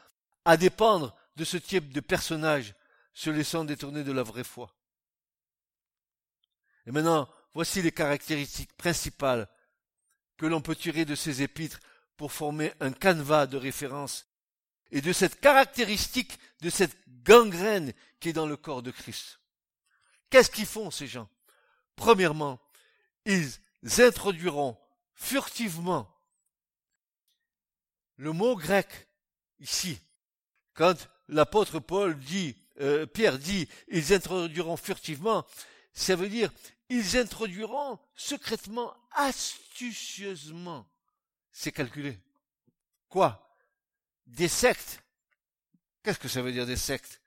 [0.45, 2.75] à dépendre de ce type de personnage
[3.14, 4.75] se laissant détourner de la vraie foi.
[6.87, 9.48] Et maintenant, voici les caractéristiques principales
[10.37, 11.81] que l'on peut tirer de ces épîtres
[12.16, 14.27] pour former un canevas de référence
[14.90, 19.40] et de cette caractéristique, de cette gangrène qui est dans le corps de Christ.
[20.31, 21.29] Qu'est-ce qu'ils font ces gens?
[21.96, 22.61] Premièrement,
[23.25, 23.51] ils
[23.98, 24.79] introduiront
[25.14, 26.09] furtivement
[28.16, 29.09] le mot grec
[29.61, 30.01] ici.
[30.75, 35.47] Quand l'apôtre Paul dit euh, Pierre dit, ils introduiront furtivement,
[35.92, 36.53] ça veut dire,
[36.88, 40.87] ils introduiront secrètement, astucieusement.
[41.53, 42.18] C'est calculé.
[43.09, 43.57] Quoi?
[44.27, 45.03] Des sectes?
[46.03, 47.21] Qu'est-ce que ça veut dire des sectes?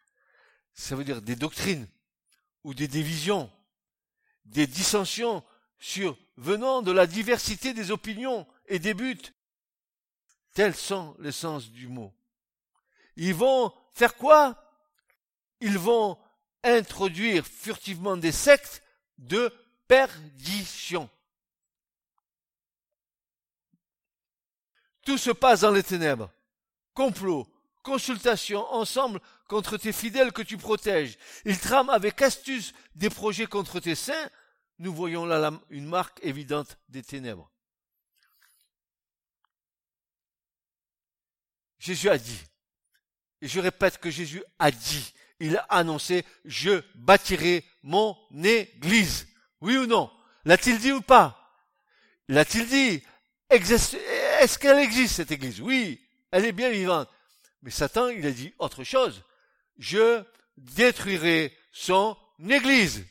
[0.74, 1.88] Ça veut dire des doctrines
[2.64, 3.50] ou des divisions,
[4.44, 5.44] des dissensions
[5.80, 9.34] sur venant de la diversité des opinions et des buts.
[10.54, 12.14] Tels sont les sens du mot.
[13.16, 14.65] Ils vont faire quoi?
[15.60, 16.18] Ils vont
[16.64, 18.82] introduire furtivement des sectes
[19.18, 19.54] de
[19.88, 21.10] perdition.
[25.06, 26.32] Tout se passe dans les ténèbres.
[26.94, 27.48] Complot,
[27.84, 31.18] consultation, ensemble contre tes fidèles que tu protèges.
[31.46, 34.30] Ils trament avec astuce des projets contre tes saints.
[34.80, 37.52] Nous voyons là une marque évidente des ténèbres.
[41.78, 42.42] Jésus a dit,
[43.42, 49.28] et je répète que Jésus a dit, il a annoncé, je bâtirai mon église.
[49.62, 50.12] Oui ou non?
[50.46, 51.58] L'a-t-il dit ou pas?
[52.28, 53.04] L'a-t-il dit?
[53.50, 55.62] Est-ce qu'elle existe cette église?
[55.62, 57.10] Oui, elle est bien vivante.
[57.62, 59.24] Mais Satan, il a dit autre chose.
[59.78, 60.24] Je
[60.58, 62.18] détruirai son
[62.48, 63.06] église.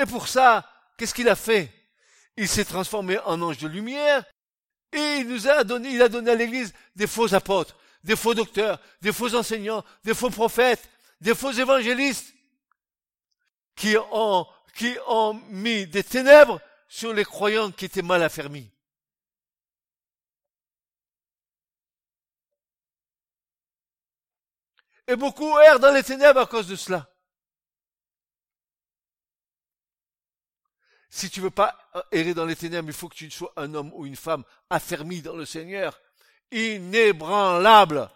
[0.00, 1.72] Et pour ça, qu'est-ce qu'il a fait?
[2.36, 4.24] Il s'est transformé en ange de lumière
[4.92, 8.34] et il nous a donné, il a donné à l'église des faux apôtres, des faux
[8.34, 10.88] docteurs, des faux enseignants, des faux prophètes,
[11.20, 12.34] des faux évangélistes
[13.74, 18.70] qui ont, qui ont mis des ténèbres sur les croyants qui étaient mal affermis.
[25.06, 27.07] Et beaucoup errent dans les ténèbres à cause de cela.
[31.10, 31.76] Si tu veux pas
[32.12, 35.22] errer dans les ténèbres, il faut que tu sois un homme ou une femme affermi
[35.22, 35.98] dans le Seigneur,
[36.52, 38.10] inébranlable,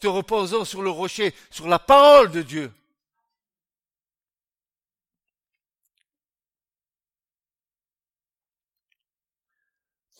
[0.00, 2.72] te reposant sur le rocher, sur la parole de Dieu.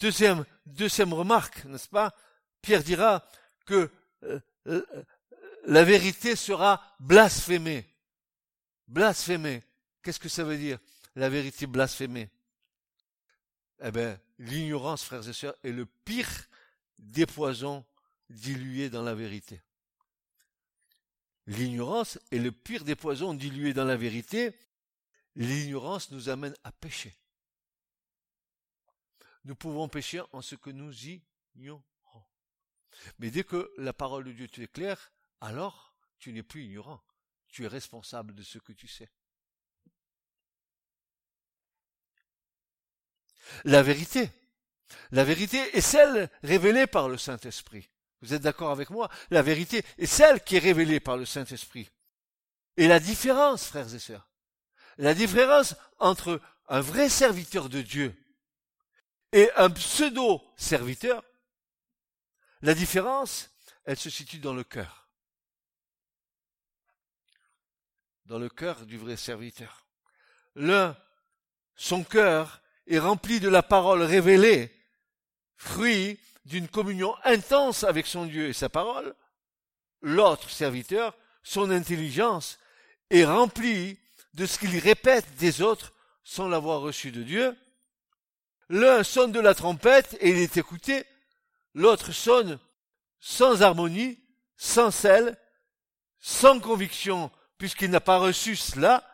[0.00, 2.12] Deuxième, deuxième remarque, n'est-ce pas?
[2.60, 3.24] Pierre dira
[3.66, 3.88] que
[4.24, 4.84] euh, euh,
[5.64, 7.88] la vérité sera blasphémée.
[8.88, 9.62] Blasphémée.
[10.02, 10.78] Qu'est-ce que ça veut dire?
[11.14, 12.30] La vérité blasphémée.
[13.82, 16.48] Eh bien, l'ignorance, frères et sœurs, est le pire
[16.98, 17.84] des poisons
[18.30, 19.60] dilués dans la vérité.
[21.46, 24.56] L'ignorance est le pire des poisons dilués dans la vérité.
[25.34, 27.14] L'ignorance nous amène à pécher.
[29.44, 30.94] Nous pouvons pécher en ce que nous
[31.56, 31.82] ignorons.
[33.18, 37.02] Mais dès que la parole de Dieu te claire, alors tu n'es plus ignorant.
[37.48, 39.10] Tu es responsable de ce que tu sais.
[43.64, 44.30] La vérité.
[45.10, 47.90] La vérité est celle révélée par le Saint-Esprit.
[48.20, 49.10] Vous êtes d'accord avec moi?
[49.30, 51.90] La vérité est celle qui est révélée par le Saint-Esprit.
[52.76, 54.30] Et la différence, frères et sœurs,
[54.96, 58.14] la différence entre un vrai serviteur de Dieu
[59.32, 61.24] et un pseudo-serviteur,
[62.60, 63.50] la différence,
[63.84, 65.08] elle se situe dans le cœur.
[68.26, 69.86] Dans le cœur du vrai serviteur.
[70.54, 70.96] L'un,
[71.74, 74.72] son cœur est rempli de la parole révélée,
[75.56, 79.14] fruit d'une communion intense avec son Dieu et sa parole,
[80.00, 82.58] l'autre serviteur, son intelligence,
[83.10, 83.98] est remplie
[84.34, 85.92] de ce qu'il répète des autres
[86.24, 87.56] sans l'avoir reçu de Dieu.
[88.68, 91.04] L'un sonne de la trompette et il est écouté,
[91.74, 92.58] l'autre sonne
[93.20, 94.18] sans harmonie,
[94.56, 95.36] sans sel,
[96.18, 99.04] sans conviction, puisqu'il n'a pas reçu cela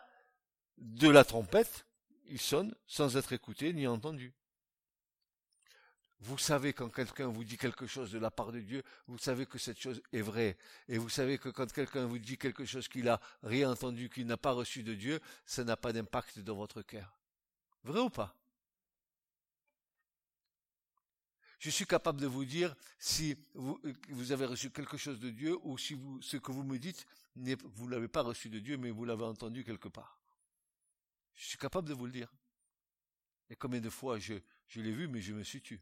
[0.77, 1.85] de la trompette,
[2.29, 4.33] il sonne sans être écouté ni entendu.
[6.21, 9.45] Vous savez quand quelqu'un vous dit quelque chose de la part de Dieu, vous savez
[9.45, 10.57] que cette chose est vraie.
[10.89, 14.27] Et vous savez que quand quelqu'un vous dit quelque chose qu'il a rien entendu, qu'il
[14.27, 17.17] n'a pas reçu de Dieu, ça n'a pas d'impact dans votre cœur.
[17.83, 18.35] Vrai ou pas?
[21.59, 25.57] Je suis capable de vous dire si vous, vous, avez reçu quelque chose de Dieu
[25.63, 28.91] ou si ce que vous me dites, vous ne l'avez pas reçu de Dieu, mais
[28.91, 30.18] vous l'avez entendu quelque part.
[31.39, 32.29] Je suis capable de vous le dire.
[33.49, 34.33] Et combien de fois je,
[34.75, 35.79] l'ai vu, mais je me suis tué.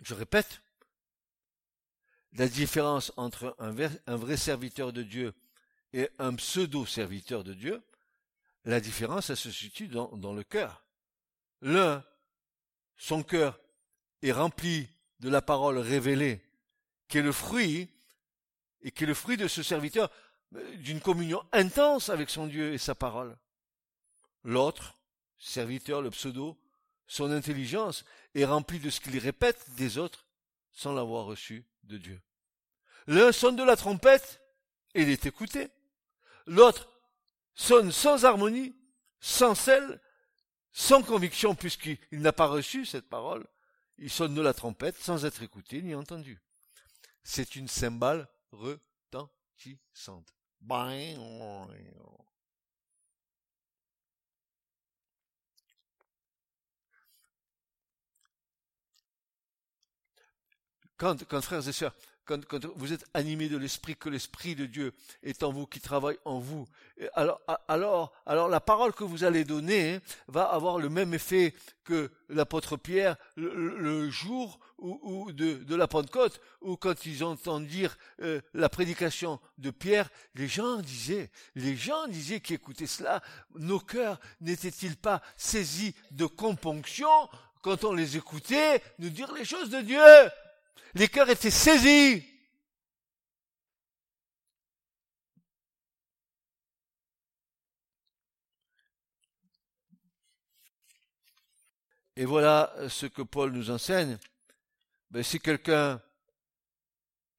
[0.00, 0.62] Je répète,
[2.32, 5.34] la différence entre un vrai, serviteur de Dieu
[5.92, 7.82] et un pseudo-serviteur de Dieu,
[8.64, 10.86] la différence, elle se situe dans le cœur.
[11.60, 12.02] L'un,
[12.96, 13.60] son cœur
[14.22, 14.88] est rempli
[15.20, 16.42] de la parole révélée,
[17.08, 17.88] qui est le fruit,
[18.82, 20.10] et qui est le fruit de ce serviteur
[20.54, 23.36] euh, d'une communion intense avec son Dieu et sa parole.
[24.44, 24.94] L'autre,
[25.38, 26.56] serviteur, le pseudo,
[27.06, 28.04] son intelligence
[28.34, 30.26] est remplie de ce qu'il répète des autres
[30.72, 32.20] sans l'avoir reçu de Dieu.
[33.06, 34.40] L'un sonne de la trompette
[34.94, 35.68] et il est écouté.
[36.46, 36.88] L'autre
[37.54, 38.74] sonne sans harmonie,
[39.20, 40.00] sans sel,
[40.72, 43.46] sans conviction puisqu'il n'a pas reçu cette parole
[43.98, 46.40] il sonne de la trompette sans être écouté ni entendu.
[47.22, 50.34] C'est une cymbale retentissante.
[60.96, 61.94] Quand, quand frères et sœurs,
[62.26, 66.18] quand, vous êtes animés de l'esprit, que l'esprit de Dieu est en vous, qui travaille
[66.24, 66.66] en vous,
[67.14, 71.54] alors, alors, alors la parole que vous allez donner va avoir le même effet
[71.84, 78.68] que l'apôtre Pierre le, jour de, la Pentecôte, où quand ils entendent dire euh, la
[78.68, 83.22] prédication de Pierre, les gens disaient, les gens disaient qui écoutaient cela,
[83.54, 87.08] nos cœurs n'étaient-ils pas saisis de componction
[87.62, 90.00] quand on les écoutait nous dire les choses de Dieu?
[90.94, 92.24] Les cœurs étaient saisis.
[102.18, 104.18] Et voilà ce que Paul nous enseigne.
[105.10, 106.00] Ben, si quelqu'un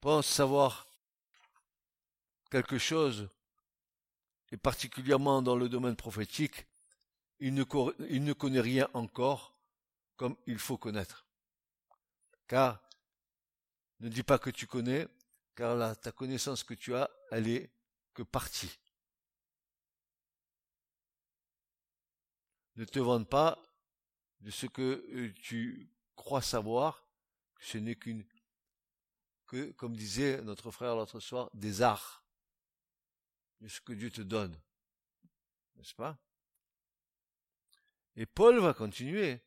[0.00, 0.86] pense savoir
[2.48, 3.28] quelque chose,
[4.52, 6.66] et particulièrement dans le domaine prophétique,
[7.40, 7.64] il ne,
[8.08, 9.56] il ne connaît rien encore
[10.16, 11.26] comme il faut connaître.
[12.46, 12.80] Car
[14.00, 15.08] ne dis pas que tu connais,
[15.54, 17.72] car là, ta connaissance que tu as, elle est
[18.14, 18.78] que partie.
[22.76, 23.60] Ne te vante pas
[24.40, 27.04] de ce que euh, tu crois savoir,
[27.58, 28.24] ce n'est qu'une,
[29.46, 32.24] que, comme disait notre frère l'autre soir, des arts
[33.60, 34.56] de ce que Dieu te donne.
[35.74, 36.18] N'est-ce pas?
[38.14, 39.40] Et Paul va continuer.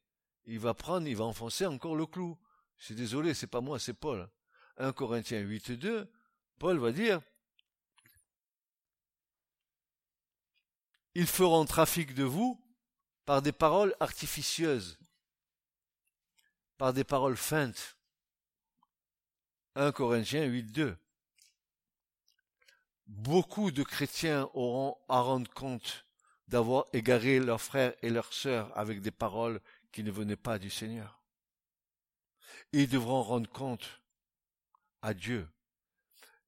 [0.45, 2.37] Il va prendre, il va enfoncer encore le clou.
[2.77, 4.29] Suis désolé, c'est pas moi, c'est Paul.
[4.77, 6.11] 1 Corinthiens 8, 2,
[6.59, 7.21] Paul va dire,
[11.15, 12.59] ils feront trafic de vous
[13.25, 14.97] par des paroles artificieuses,
[16.77, 17.97] par des paroles feintes.
[19.75, 20.97] 1 Corinthiens 8, 2.
[23.07, 26.05] Beaucoup de chrétiens auront à rendre compte
[26.47, 29.61] d'avoir égaré leurs frères et leurs sœurs avec des paroles
[29.91, 31.21] qui ne venaient pas du Seigneur.
[32.73, 34.00] Ils devront rendre compte
[35.01, 35.47] à Dieu.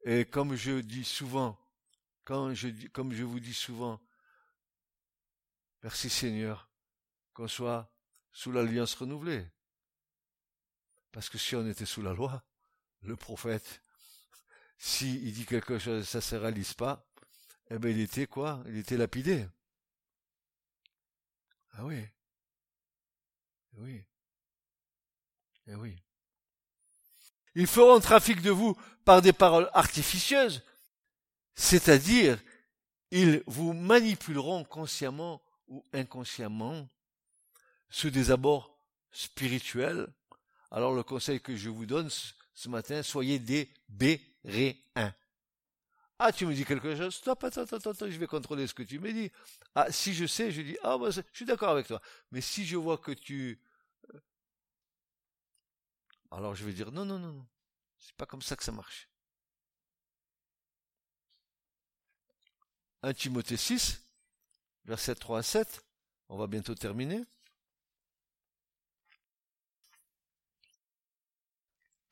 [0.03, 1.57] Et comme je dis souvent,
[2.25, 4.01] comme je vous dis souvent,
[5.81, 6.69] merci Seigneur
[7.33, 7.91] qu'on soit
[8.31, 9.45] sous l'alliance renouvelée.
[11.11, 12.43] Parce que si on était sous la loi,
[13.01, 13.81] le prophète,
[14.77, 17.07] s'il dit quelque chose et ça se réalise pas,
[17.69, 18.63] eh ben il était quoi?
[18.67, 19.47] Il était lapidé.
[21.71, 22.05] Ah oui.
[23.75, 24.03] Eh oui.
[25.67, 25.95] Eh oui.
[27.55, 28.75] Ils feront trafic de vous
[29.05, 30.63] par des paroles artificieuses,
[31.55, 32.39] c'est-à-dire
[33.11, 36.89] ils vous manipuleront consciemment ou inconsciemment
[37.89, 38.75] sous des abords
[39.11, 40.07] spirituels.
[40.71, 45.13] Alors le conseil que je vous donne ce matin, soyez des béréens.
[46.17, 47.15] Ah, tu me dis quelque chose?
[47.15, 49.31] Stop, attends, attends, attends, je vais contrôler ce que tu me dis.
[49.75, 52.01] Ah, si je sais, je dis, ah, bah, je suis d'accord avec toi.
[52.31, 53.59] Mais si je vois que tu
[56.33, 57.47] alors je vais dire non, non, non, non.
[57.99, 59.07] C'est pas comme ça que ça marche.
[63.03, 64.01] 1 Timothée 6,
[64.85, 65.85] verset 3 à 7.
[66.29, 67.21] On va bientôt terminer.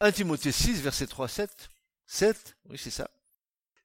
[0.02, 1.70] 1 Timothée 6, verset 3 à 7.
[2.06, 3.10] 7, oui c'est ça.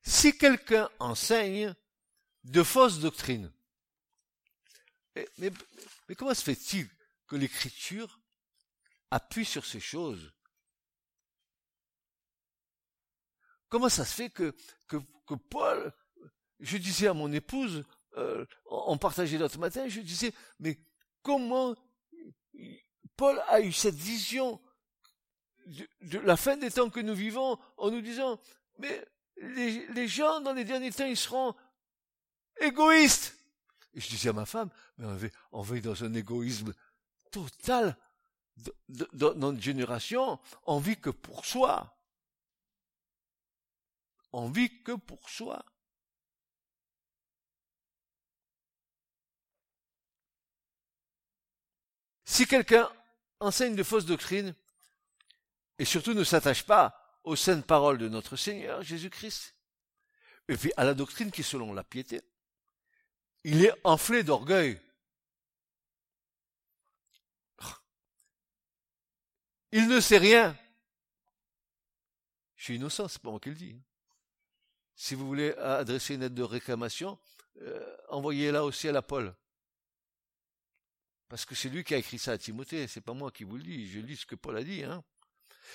[0.02, 1.74] Si quelqu'un enseigne
[2.44, 3.52] de fausses doctrines,
[5.38, 5.50] mais
[6.16, 6.88] comment se fait-il
[7.26, 8.20] que l'écriture
[9.10, 10.32] appuie sur ces choses.
[13.68, 14.54] Comment ça se fait que,
[14.86, 15.92] que, Paul,
[16.60, 17.84] je disais à mon épouse,
[18.16, 20.78] euh, on partageait l'autre matin, je disais, mais
[21.22, 21.74] comment
[23.16, 24.60] Paul a eu cette vision
[25.66, 28.40] de, la fin des temps que nous vivons en nous disant,
[28.78, 29.04] mais
[29.38, 31.54] les, gens dans les derniers temps, ils seront
[32.60, 33.36] égoïstes.
[33.94, 36.72] Et je disais à ma femme, mais on va, on va dans un égoïsme
[37.32, 37.96] total
[38.88, 41.96] dans notre génération, on vit que pour soi.
[44.32, 45.64] On vit que pour soi.
[52.24, 52.90] Si quelqu'un
[53.40, 54.54] enseigne de fausses doctrines,
[55.78, 59.54] et surtout ne s'attache pas aux saintes paroles de notre Seigneur Jésus-Christ,
[60.48, 62.22] et puis à la doctrine qui est selon la piété,
[63.44, 64.80] il est enflé d'orgueil.
[69.76, 70.56] Il ne sait rien.
[72.56, 73.76] Je suis innocent, c'est pas moi qui le dis.
[74.94, 77.18] Si vous voulez adresser une aide de réclamation,
[77.60, 79.34] euh, envoyez-la aussi à Paul.
[81.28, 83.58] Parce que c'est lui qui a écrit ça à Timothée, c'est pas moi qui vous
[83.58, 84.82] le dis, je lis ce que Paul a dit.
[84.82, 85.04] Hein.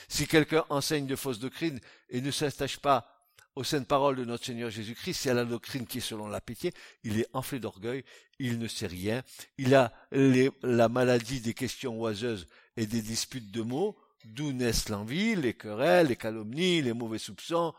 [0.07, 1.79] Si quelqu'un enseigne de fausses doctrines
[2.09, 3.20] et ne s'attache pas
[3.55, 6.41] aux saintes paroles de notre Seigneur Jésus-Christ, c'est à la doctrine qui est selon la
[6.41, 6.73] pitié,
[7.03, 8.03] il est enflé d'orgueil,
[8.39, 9.23] il ne sait rien,
[9.57, 12.47] il a la maladie des questions oiseuses
[12.77, 17.73] et des disputes de mots, d'où naissent l'envie, les querelles, les calomnies, les mauvais soupçons,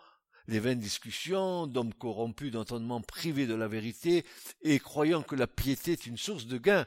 [0.49, 4.27] les vaines discussions, d'hommes corrompus d'entendement privés de la vérité,
[4.63, 6.87] et croyant que la piété est une source de gain.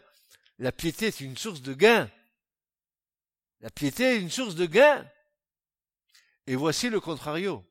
[0.60, 2.10] La piété est une source de gain.
[3.62, 5.10] La piété est une source de gain.
[6.48, 7.66] Et voici le contrario.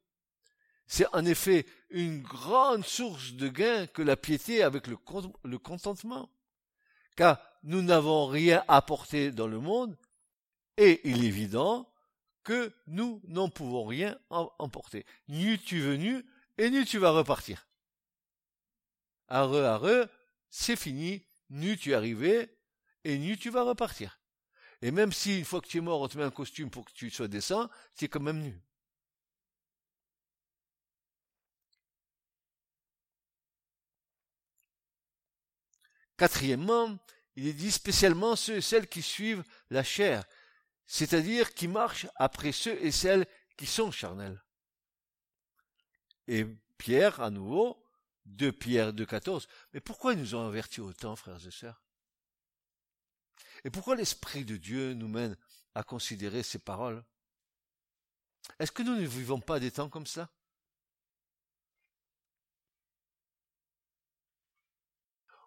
[0.86, 4.96] C'est en effet une grande source de gain que la piété avec le,
[5.58, 6.30] contentement.
[7.16, 9.96] Car nous n'avons rien apporté dans le monde,
[10.76, 11.88] et il est évident
[12.42, 15.06] que nous n'en pouvons rien emporter.
[15.28, 16.24] Nu tu venu,
[16.58, 17.66] et nu tu vas repartir.
[19.28, 20.08] Arre, arre,
[20.50, 22.50] c'est fini, nu tu es arrivé,
[23.04, 24.20] et nu tu vas repartir.
[24.82, 26.84] Et même si une fois que tu es mort, on te met un costume pour
[26.84, 28.60] que tu sois décent, tu es quand même nu.
[36.16, 36.98] Quatrièmement,
[37.36, 40.24] il est dit spécialement ceux et celles qui suivent la chair,
[40.86, 44.42] c'est-à-dire qui marchent après ceux et celles qui sont charnels.
[46.28, 46.46] Et
[46.78, 47.82] Pierre, à nouveau,
[48.24, 51.82] de Pierre 2.14, mais pourquoi ils nous ont avertis autant, frères et sœurs?
[53.64, 55.36] Et pourquoi l'Esprit de Dieu nous mène
[55.74, 57.04] à considérer ces paroles?
[58.58, 60.30] Est-ce que nous ne vivons pas des temps comme ça?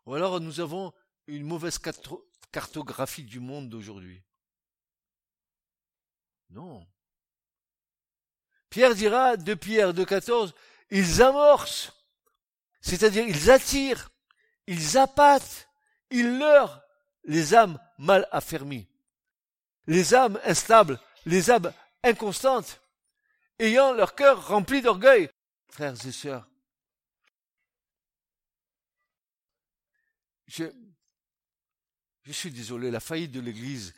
[0.08, 0.93] Ou alors nous avons
[1.28, 1.80] une mauvaise
[2.51, 4.24] cartographie du monde d'aujourd'hui.
[6.49, 6.88] Non.
[8.70, 10.55] Pierre dira de Pierre de 14,
[10.91, 11.91] ils amorcent,
[12.80, 14.10] c'est-à-dire ils attirent,
[14.66, 15.68] ils appâtent,
[16.10, 16.82] ils leurrent
[17.26, 18.88] les âmes mal affermies,
[19.88, 22.82] les âmes instables, les âmes inconstantes,
[23.60, 25.30] ayant leur cœur rempli d'orgueil.
[25.70, 26.47] Frères et sœurs,
[30.48, 30.72] je,
[32.32, 33.93] suis désolé, la faillite de l'Église,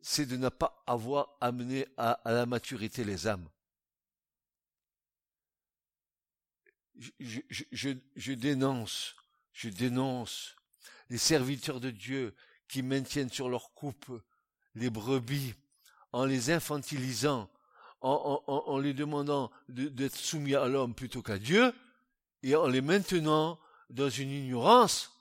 [0.00, 3.48] c'est de ne pas avoir amené à, la maturité les âmes.
[7.20, 9.14] Je, dénonce,
[9.52, 10.56] je dénonce
[11.10, 12.34] les serviteurs de Dieu
[12.68, 14.10] qui maintiennent sur leur coupe
[14.74, 15.54] les brebis
[16.12, 17.50] en les infantilisant,
[18.00, 21.74] en les demandant d'être soumis à l'homme plutôt qu'à Dieu,
[22.42, 23.58] et en les maintenant
[23.90, 25.15] dans une ignorance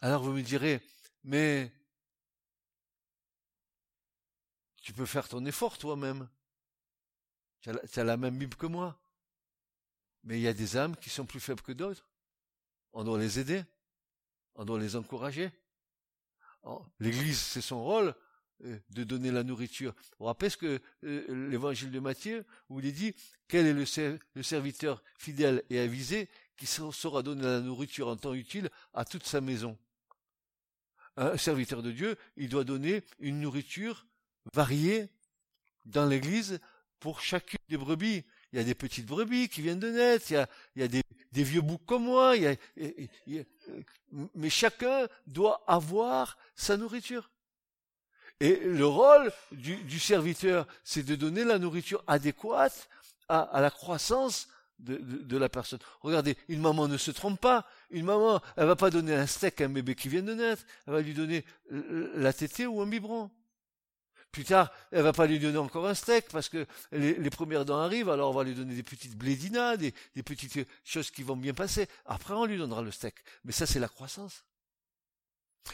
[0.00, 0.80] Alors vous me direz,
[1.22, 1.72] mais
[4.82, 6.28] tu peux faire ton effort toi-même.
[7.62, 9.00] Tu as, la même Bible que moi.
[10.24, 12.06] Mais il y a des âmes qui sont plus faibles que d'autres.
[12.92, 13.64] On doit les aider.
[14.54, 15.50] On doit les encourager.
[17.00, 18.14] L'Église, c'est son rôle
[18.64, 19.94] euh, de donner la nourriture.
[20.20, 23.14] On rappelle ce que euh, l'évangile de Matthieu, où il dit,
[23.48, 28.70] quel est le, serviteur fidèle et avisé qui saura donner la nourriture en temps utile
[28.92, 29.76] à toute sa maison?
[31.16, 34.06] Un serviteur de Dieu, il doit donner une nourriture
[34.52, 35.08] variée
[35.84, 36.60] dans l'église
[37.00, 38.24] pour chacune des brebis.
[38.52, 40.46] Il y a des petites brebis qui viennent de naître, il
[40.76, 41.02] y a, des,
[41.32, 42.34] vieux boucs comme moi,
[44.34, 47.30] mais chacun doit avoir sa nourriture.
[48.40, 52.88] Et le rôle du, serviteur, c'est de donner la nourriture adéquate
[53.28, 54.48] à la croissance
[54.78, 55.78] de, la personne.
[56.00, 57.66] Regardez, une maman ne se trompe pas.
[57.90, 60.64] Une maman, elle va pas donner un steak à un bébé qui vient de naître.
[60.86, 63.30] Elle va lui donner la tétée ou un biberon.
[64.32, 67.78] Plus tard, elle va pas lui donner encore un steak parce que les, premières dents
[67.78, 69.92] arrivent, alors on va lui donner des petites blédinas, des,
[70.24, 71.86] petites choses qui vont bien passer.
[72.04, 73.14] Après, on lui donnera le steak.
[73.44, 74.44] Mais ça, c'est la croissance.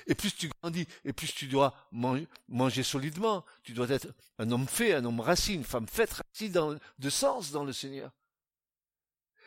[0.07, 3.45] Et plus tu grandis, et plus tu dois manger, solidement.
[3.63, 7.51] Tu dois être un homme fait, un homme rassis, une femme faite, rassis de sens
[7.51, 8.13] dans le Seigneur.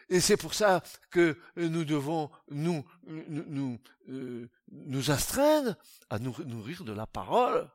[0.10, 5.76] Et c'est pour ça que nous devons nous, nous, nous, nous astreindre
[6.10, 7.70] à nous nourrir de la parole.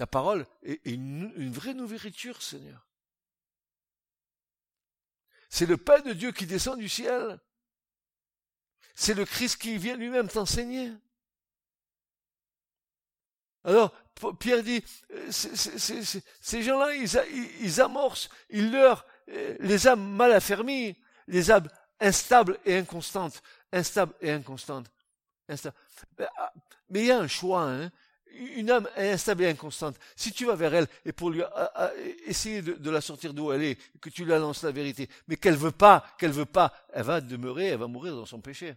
[0.00, 2.88] Ta parole est une, vraie nourriture, Seigneur.
[5.50, 7.38] C'est le pain de Dieu qui descend du ciel.
[8.94, 10.90] C'est le Christ qui vient lui-même t'enseigner.
[13.64, 13.94] Alors,
[14.38, 19.04] Pierre dit, euh, ces gens-là, ils, amorcent, ils leurrent,
[19.60, 21.68] les âmes mal affermies, les âmes
[22.00, 24.90] instables et inconstantes, instables et inconstantes.
[26.18, 26.52] Ah,
[26.88, 27.62] mais il y a un choix.
[27.62, 27.90] Hein.
[28.32, 29.96] Une âme instable et inconstante.
[30.14, 31.90] Si tu vas vers elle et pour lui ah, ah,
[32.26, 35.56] essayer de, la sortir d'où elle est, que tu lui annonces la vérité, mais qu'elle
[35.56, 38.76] veut pas, qu'elle veut pas, elle va demeurer, elle va mourir dans son péché.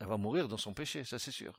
[0.00, 1.58] Elle va mourir dans son péché, ça c'est sûr.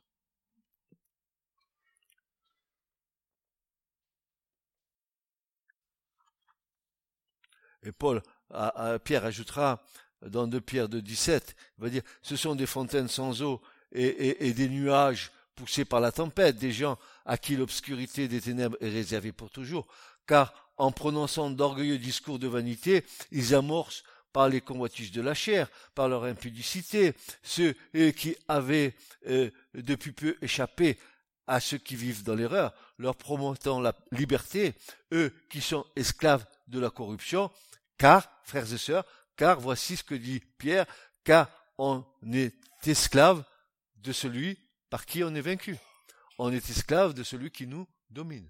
[7.87, 8.21] Et Paul,
[9.05, 9.81] Pierre ajoutera,
[10.21, 13.61] dans 2 Pierre de 17, il va dire, ce sont des fontaines sans eau
[13.93, 18.77] et, et des nuages poussés par la tempête, des gens à qui l'obscurité des ténèbres
[18.81, 19.87] est réservée pour toujours,
[20.25, 25.69] car en prononçant d'orgueilleux discours de vanité, ils amorcent par les convoitises de la chair,
[25.95, 27.73] par leur impudicité, ceux
[28.15, 28.95] qui avaient
[29.27, 30.99] euh, depuis peu échappé
[31.47, 34.75] à ceux qui vivent dans l'erreur, leur promettant la liberté,
[35.13, 37.49] eux qui sont esclaves de la corruption,
[37.97, 40.85] car, frères et sœurs, car voici ce que dit Pierre,
[41.23, 43.43] car on est esclave
[43.95, 45.77] de celui par qui on est vaincu.
[46.37, 48.49] On est esclave de celui qui nous domine.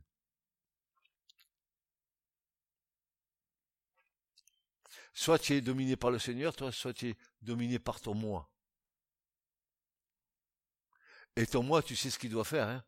[5.14, 8.52] Soit tu es dominé par le Seigneur, toi, soit tu es dominé par ton moi.
[11.36, 12.84] Et ton moi, tu sais ce qu'il doit faire, hein?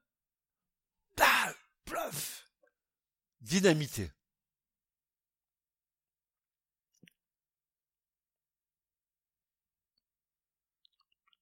[3.42, 4.12] Dynamité.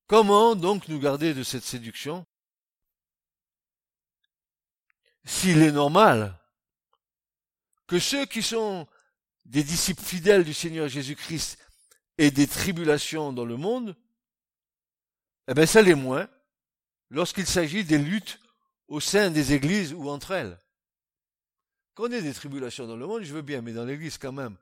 [0.08, 2.26] Comment donc nous garder de cette séduction?
[5.26, 6.40] S'il est normal
[7.88, 8.88] que ceux qui sont
[9.44, 11.58] des disciples fidèles du Seigneur Jésus-Christ
[12.18, 13.98] et des tribulations dans le monde,
[15.50, 16.30] eh bien ça l'est moins
[17.10, 18.40] lorsqu'il s'agit des luttes
[18.88, 20.58] au sein des églises ou entre elles.
[21.96, 24.56] Qu'on ait des tribulations dans le monde, je veux bien, mais dans l'église quand même,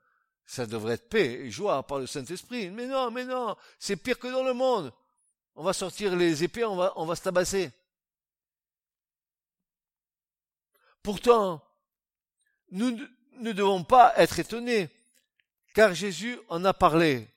[0.45, 2.71] ça devrait être paix et joie par le Saint-Esprit.
[2.71, 4.91] Mais non, mais non, c'est pire que dans le monde.
[5.55, 7.71] On va sortir les épées, on va, on se tabasser.
[11.01, 11.63] Pourtant,
[12.71, 12.97] nous,
[13.37, 14.89] ne devons pas être étonnés,
[15.73, 17.29] car Jésus en a parlé.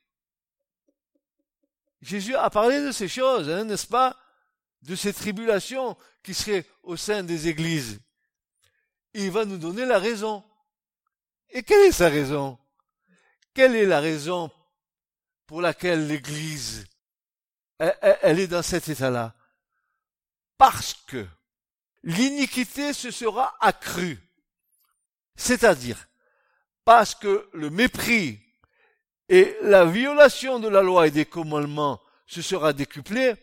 [2.00, 4.16] Jésus a parlé de ces choses, hein, n'est-ce pas?
[4.82, 8.00] De ces tribulations qui seraient au sein des églises.
[9.14, 10.44] Il va nous donner la raison.
[11.50, 12.58] Et quelle est sa raison?
[13.54, 14.50] Quelle est la raison
[15.46, 16.86] pour laquelle l'Église,
[17.78, 19.34] elle est dans cet état-là
[20.56, 21.26] Parce que
[22.02, 24.18] l'iniquité se sera accrue.
[25.36, 26.08] C'est-à-dire,
[26.84, 28.40] parce que le mépris
[29.28, 33.34] et la violation de la loi et des commandements se sera décuplé,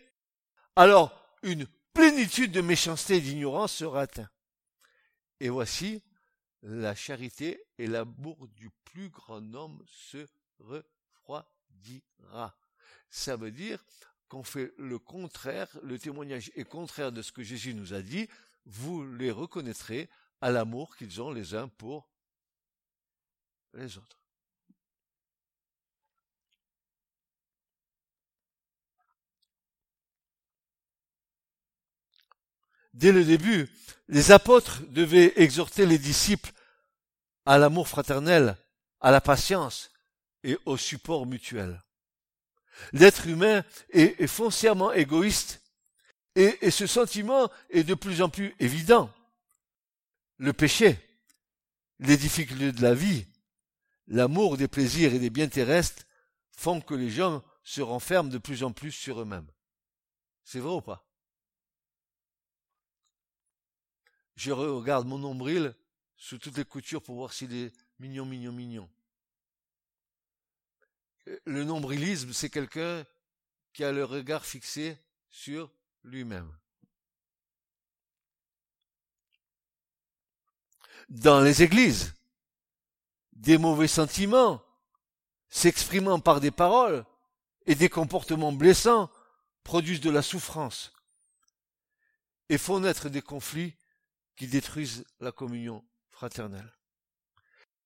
[0.75, 1.13] alors
[1.43, 4.29] une plénitude de méchanceté et d'ignorance sera atteinte.
[5.39, 6.03] Et voici,
[6.61, 10.25] la charité et l'amour du plus grand homme se
[10.59, 12.55] refroidira.
[13.09, 13.83] Ça veut dire
[14.43, 18.27] fait le contraire, le témoignage est contraire de ce que Jésus nous a dit,
[18.65, 20.09] vous les reconnaîtrez
[20.41, 22.09] à l'amour qu'ils ont les uns pour
[23.73, 24.19] les autres.
[32.93, 33.69] Dès le début,
[34.07, 36.51] les apôtres devaient exhorter les disciples
[37.45, 38.57] à l'amour fraternel,
[39.01, 39.91] à la patience
[40.43, 41.84] et au support mutuel.
[42.93, 45.61] L'être humain est, foncièrement égoïste
[46.35, 49.09] et ce sentiment est de plus en plus évident
[50.37, 50.99] le péché,
[51.99, 53.25] les difficultés de la vie,
[54.07, 56.05] l'amour des plaisirs et des biens terrestres
[56.51, 59.49] font que les gens se renferment de plus en plus sur eux-mêmes.
[60.43, 61.07] C'est vrai ou pas?
[64.35, 65.73] Je regarde mon nombril
[66.17, 68.89] sous toutes les coutures pour voir s'il est mignon, mignon, mignon.
[71.45, 73.05] Le nombrilisme, c'est quelqu'un
[73.73, 74.97] qui a le regard fixé
[75.29, 75.71] sur
[76.03, 76.51] lui-même.
[81.09, 82.13] dans les églises.
[83.33, 84.61] Des mauvais sentiments
[85.49, 87.05] s'exprimant par des paroles
[87.65, 89.09] et des comportements blessants
[89.63, 90.93] produisent de la souffrance
[92.49, 93.75] et font naître des conflits
[94.35, 96.71] qui détruisent la communion fraternelle.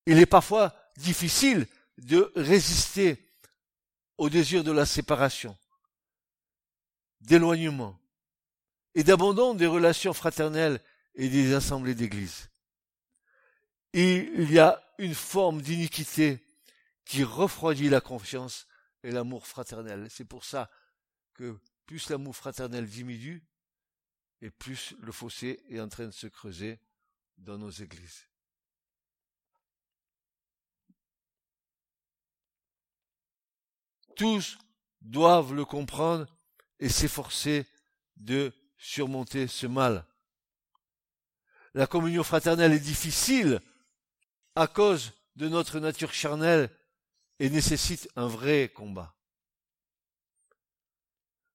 [0.06, 1.68] Il est parfois difficile
[1.98, 3.29] de résister
[4.20, 5.58] au désir de la séparation,
[7.22, 8.00] d'éloignement
[8.96, 10.80] et d'abandon des relations fraternelles
[11.16, 12.50] et des assemblées d'église
[13.94, 16.40] il y a une forme d'iniquité
[17.06, 18.68] qui refroidit la confiance
[19.04, 20.08] et l'amour fraternel.
[20.10, 20.70] C'est pour ça
[21.34, 23.44] que plus l'amour fraternel diminue,
[24.42, 26.80] et plus le fossé est en train de se creuser
[27.38, 28.28] dans nos églises.
[34.20, 34.58] Tous
[35.00, 36.28] doivent le comprendre
[36.78, 37.66] et s'efforcer
[38.18, 40.06] de surmonter ce mal.
[41.74, 43.62] La communion fraternelle est difficile
[44.56, 46.70] à cause de notre nature charnelle
[47.40, 49.16] et nécessite un vrai combat.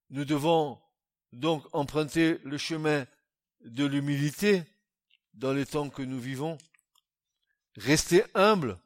[0.09, 0.81] Nous devons
[1.33, 3.07] donc emprunter le chemin
[3.61, 4.65] de l'humilité
[5.35, 6.57] dans les temps que nous vivons,
[7.77, 8.81] rester humble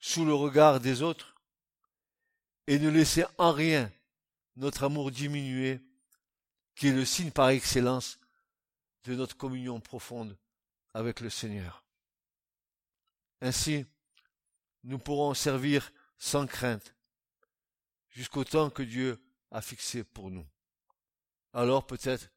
[0.00, 1.35] sous le regard des autres
[2.66, 3.92] et ne laisser en rien
[4.56, 5.80] notre amour diminuer,
[6.74, 8.18] qui est le signe par excellence
[9.04, 10.36] de notre communion profonde
[10.94, 11.84] avec le Seigneur.
[13.40, 13.86] Ainsi,
[14.84, 16.94] nous pourrons servir sans crainte
[18.08, 20.46] jusqu'au temps que Dieu a fixé pour nous.
[21.52, 22.30] Alors peut-être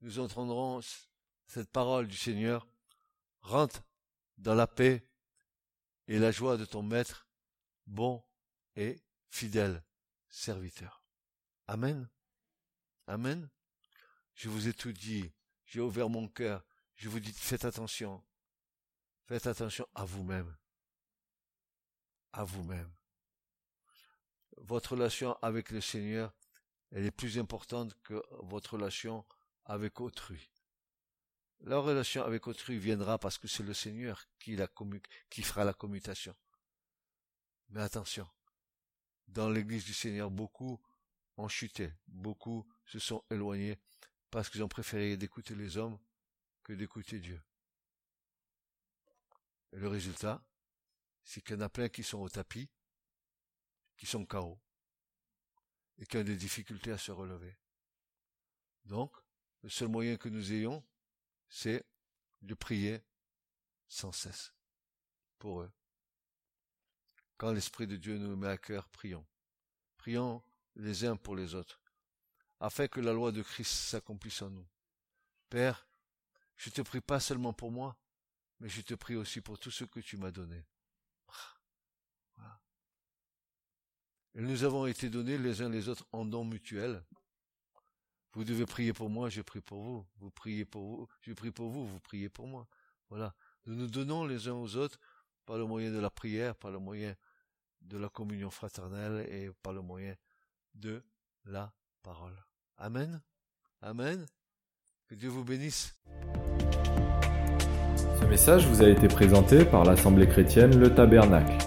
[0.00, 0.80] nous entendrons
[1.46, 2.66] cette parole du Seigneur,
[3.42, 3.82] rentre
[4.38, 5.04] dans la paix
[6.08, 7.26] et la joie de ton maître,
[7.86, 8.22] bon
[8.76, 8.96] et
[9.30, 9.82] fidèle
[10.28, 11.02] serviteur.
[11.66, 12.08] Amen.
[13.06, 13.48] Amen.
[14.34, 15.32] Je vous ai tout dit.
[15.66, 16.64] J'ai ouvert mon cœur.
[16.96, 18.22] Je vous dis, faites attention.
[19.26, 20.56] Faites attention à vous-même.
[22.32, 22.92] À vous-même.
[24.56, 26.34] Votre relation avec le Seigneur,
[26.90, 29.24] elle est plus importante que votre relation
[29.64, 30.50] avec autrui.
[31.60, 34.58] La relation avec autrui viendra parce que c'est le Seigneur qui,
[35.28, 36.34] qui fera la commutation.
[37.68, 38.28] Mais attention,
[39.30, 40.80] dans l'église du Seigneur, beaucoup
[41.36, 43.78] ont chuté, beaucoup se sont éloignés
[44.30, 45.98] parce qu'ils ont préféré d'écouter les hommes
[46.62, 47.40] que d'écouter Dieu.
[49.72, 50.44] Et le résultat,
[51.24, 52.68] c'est qu'il y en a plein qui sont au tapis,
[53.96, 54.58] qui sont KO,
[55.98, 57.56] et qui ont des difficultés à se relever.
[58.84, 59.14] Donc,
[59.62, 60.84] le seul moyen que nous ayons,
[61.48, 61.84] c'est
[62.42, 63.02] de prier
[63.86, 64.54] sans cesse
[65.38, 65.72] pour eux.
[67.40, 69.24] Quand l'Esprit de Dieu nous met à cœur, prions.
[69.96, 70.42] Prions
[70.76, 71.80] les uns pour les autres,
[72.60, 74.66] afin que la loi de Christ s'accomplisse en nous.
[75.48, 75.88] Père,
[76.58, 77.96] je te prie pas seulement pour moi,
[78.58, 80.66] mais je te prie aussi pour tout ce que tu m'as donné.
[84.34, 87.02] Et nous avons été donnés les uns les autres en dons mutuels.
[88.34, 90.06] Vous devez prier pour moi, je prie pour vous.
[90.16, 92.68] Vous priez pour vous, je prie pour vous, vous priez pour moi.
[93.08, 93.34] Voilà.
[93.64, 95.00] Nous nous donnons les uns aux autres
[95.46, 97.16] par le moyen de la prière, par le moyen
[97.82, 100.14] de la communion fraternelle et par le moyen
[100.74, 101.02] de
[101.44, 101.72] la
[102.02, 102.34] parole.
[102.76, 103.20] Amen.
[103.82, 104.26] Amen.
[105.08, 105.94] Que Dieu vous bénisse.
[108.20, 111.58] Ce message vous a été présenté par l'Assemblée chrétienne Le Tabernacle.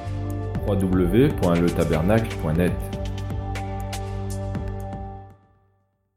[0.66, 3.03] www.letabernacle.net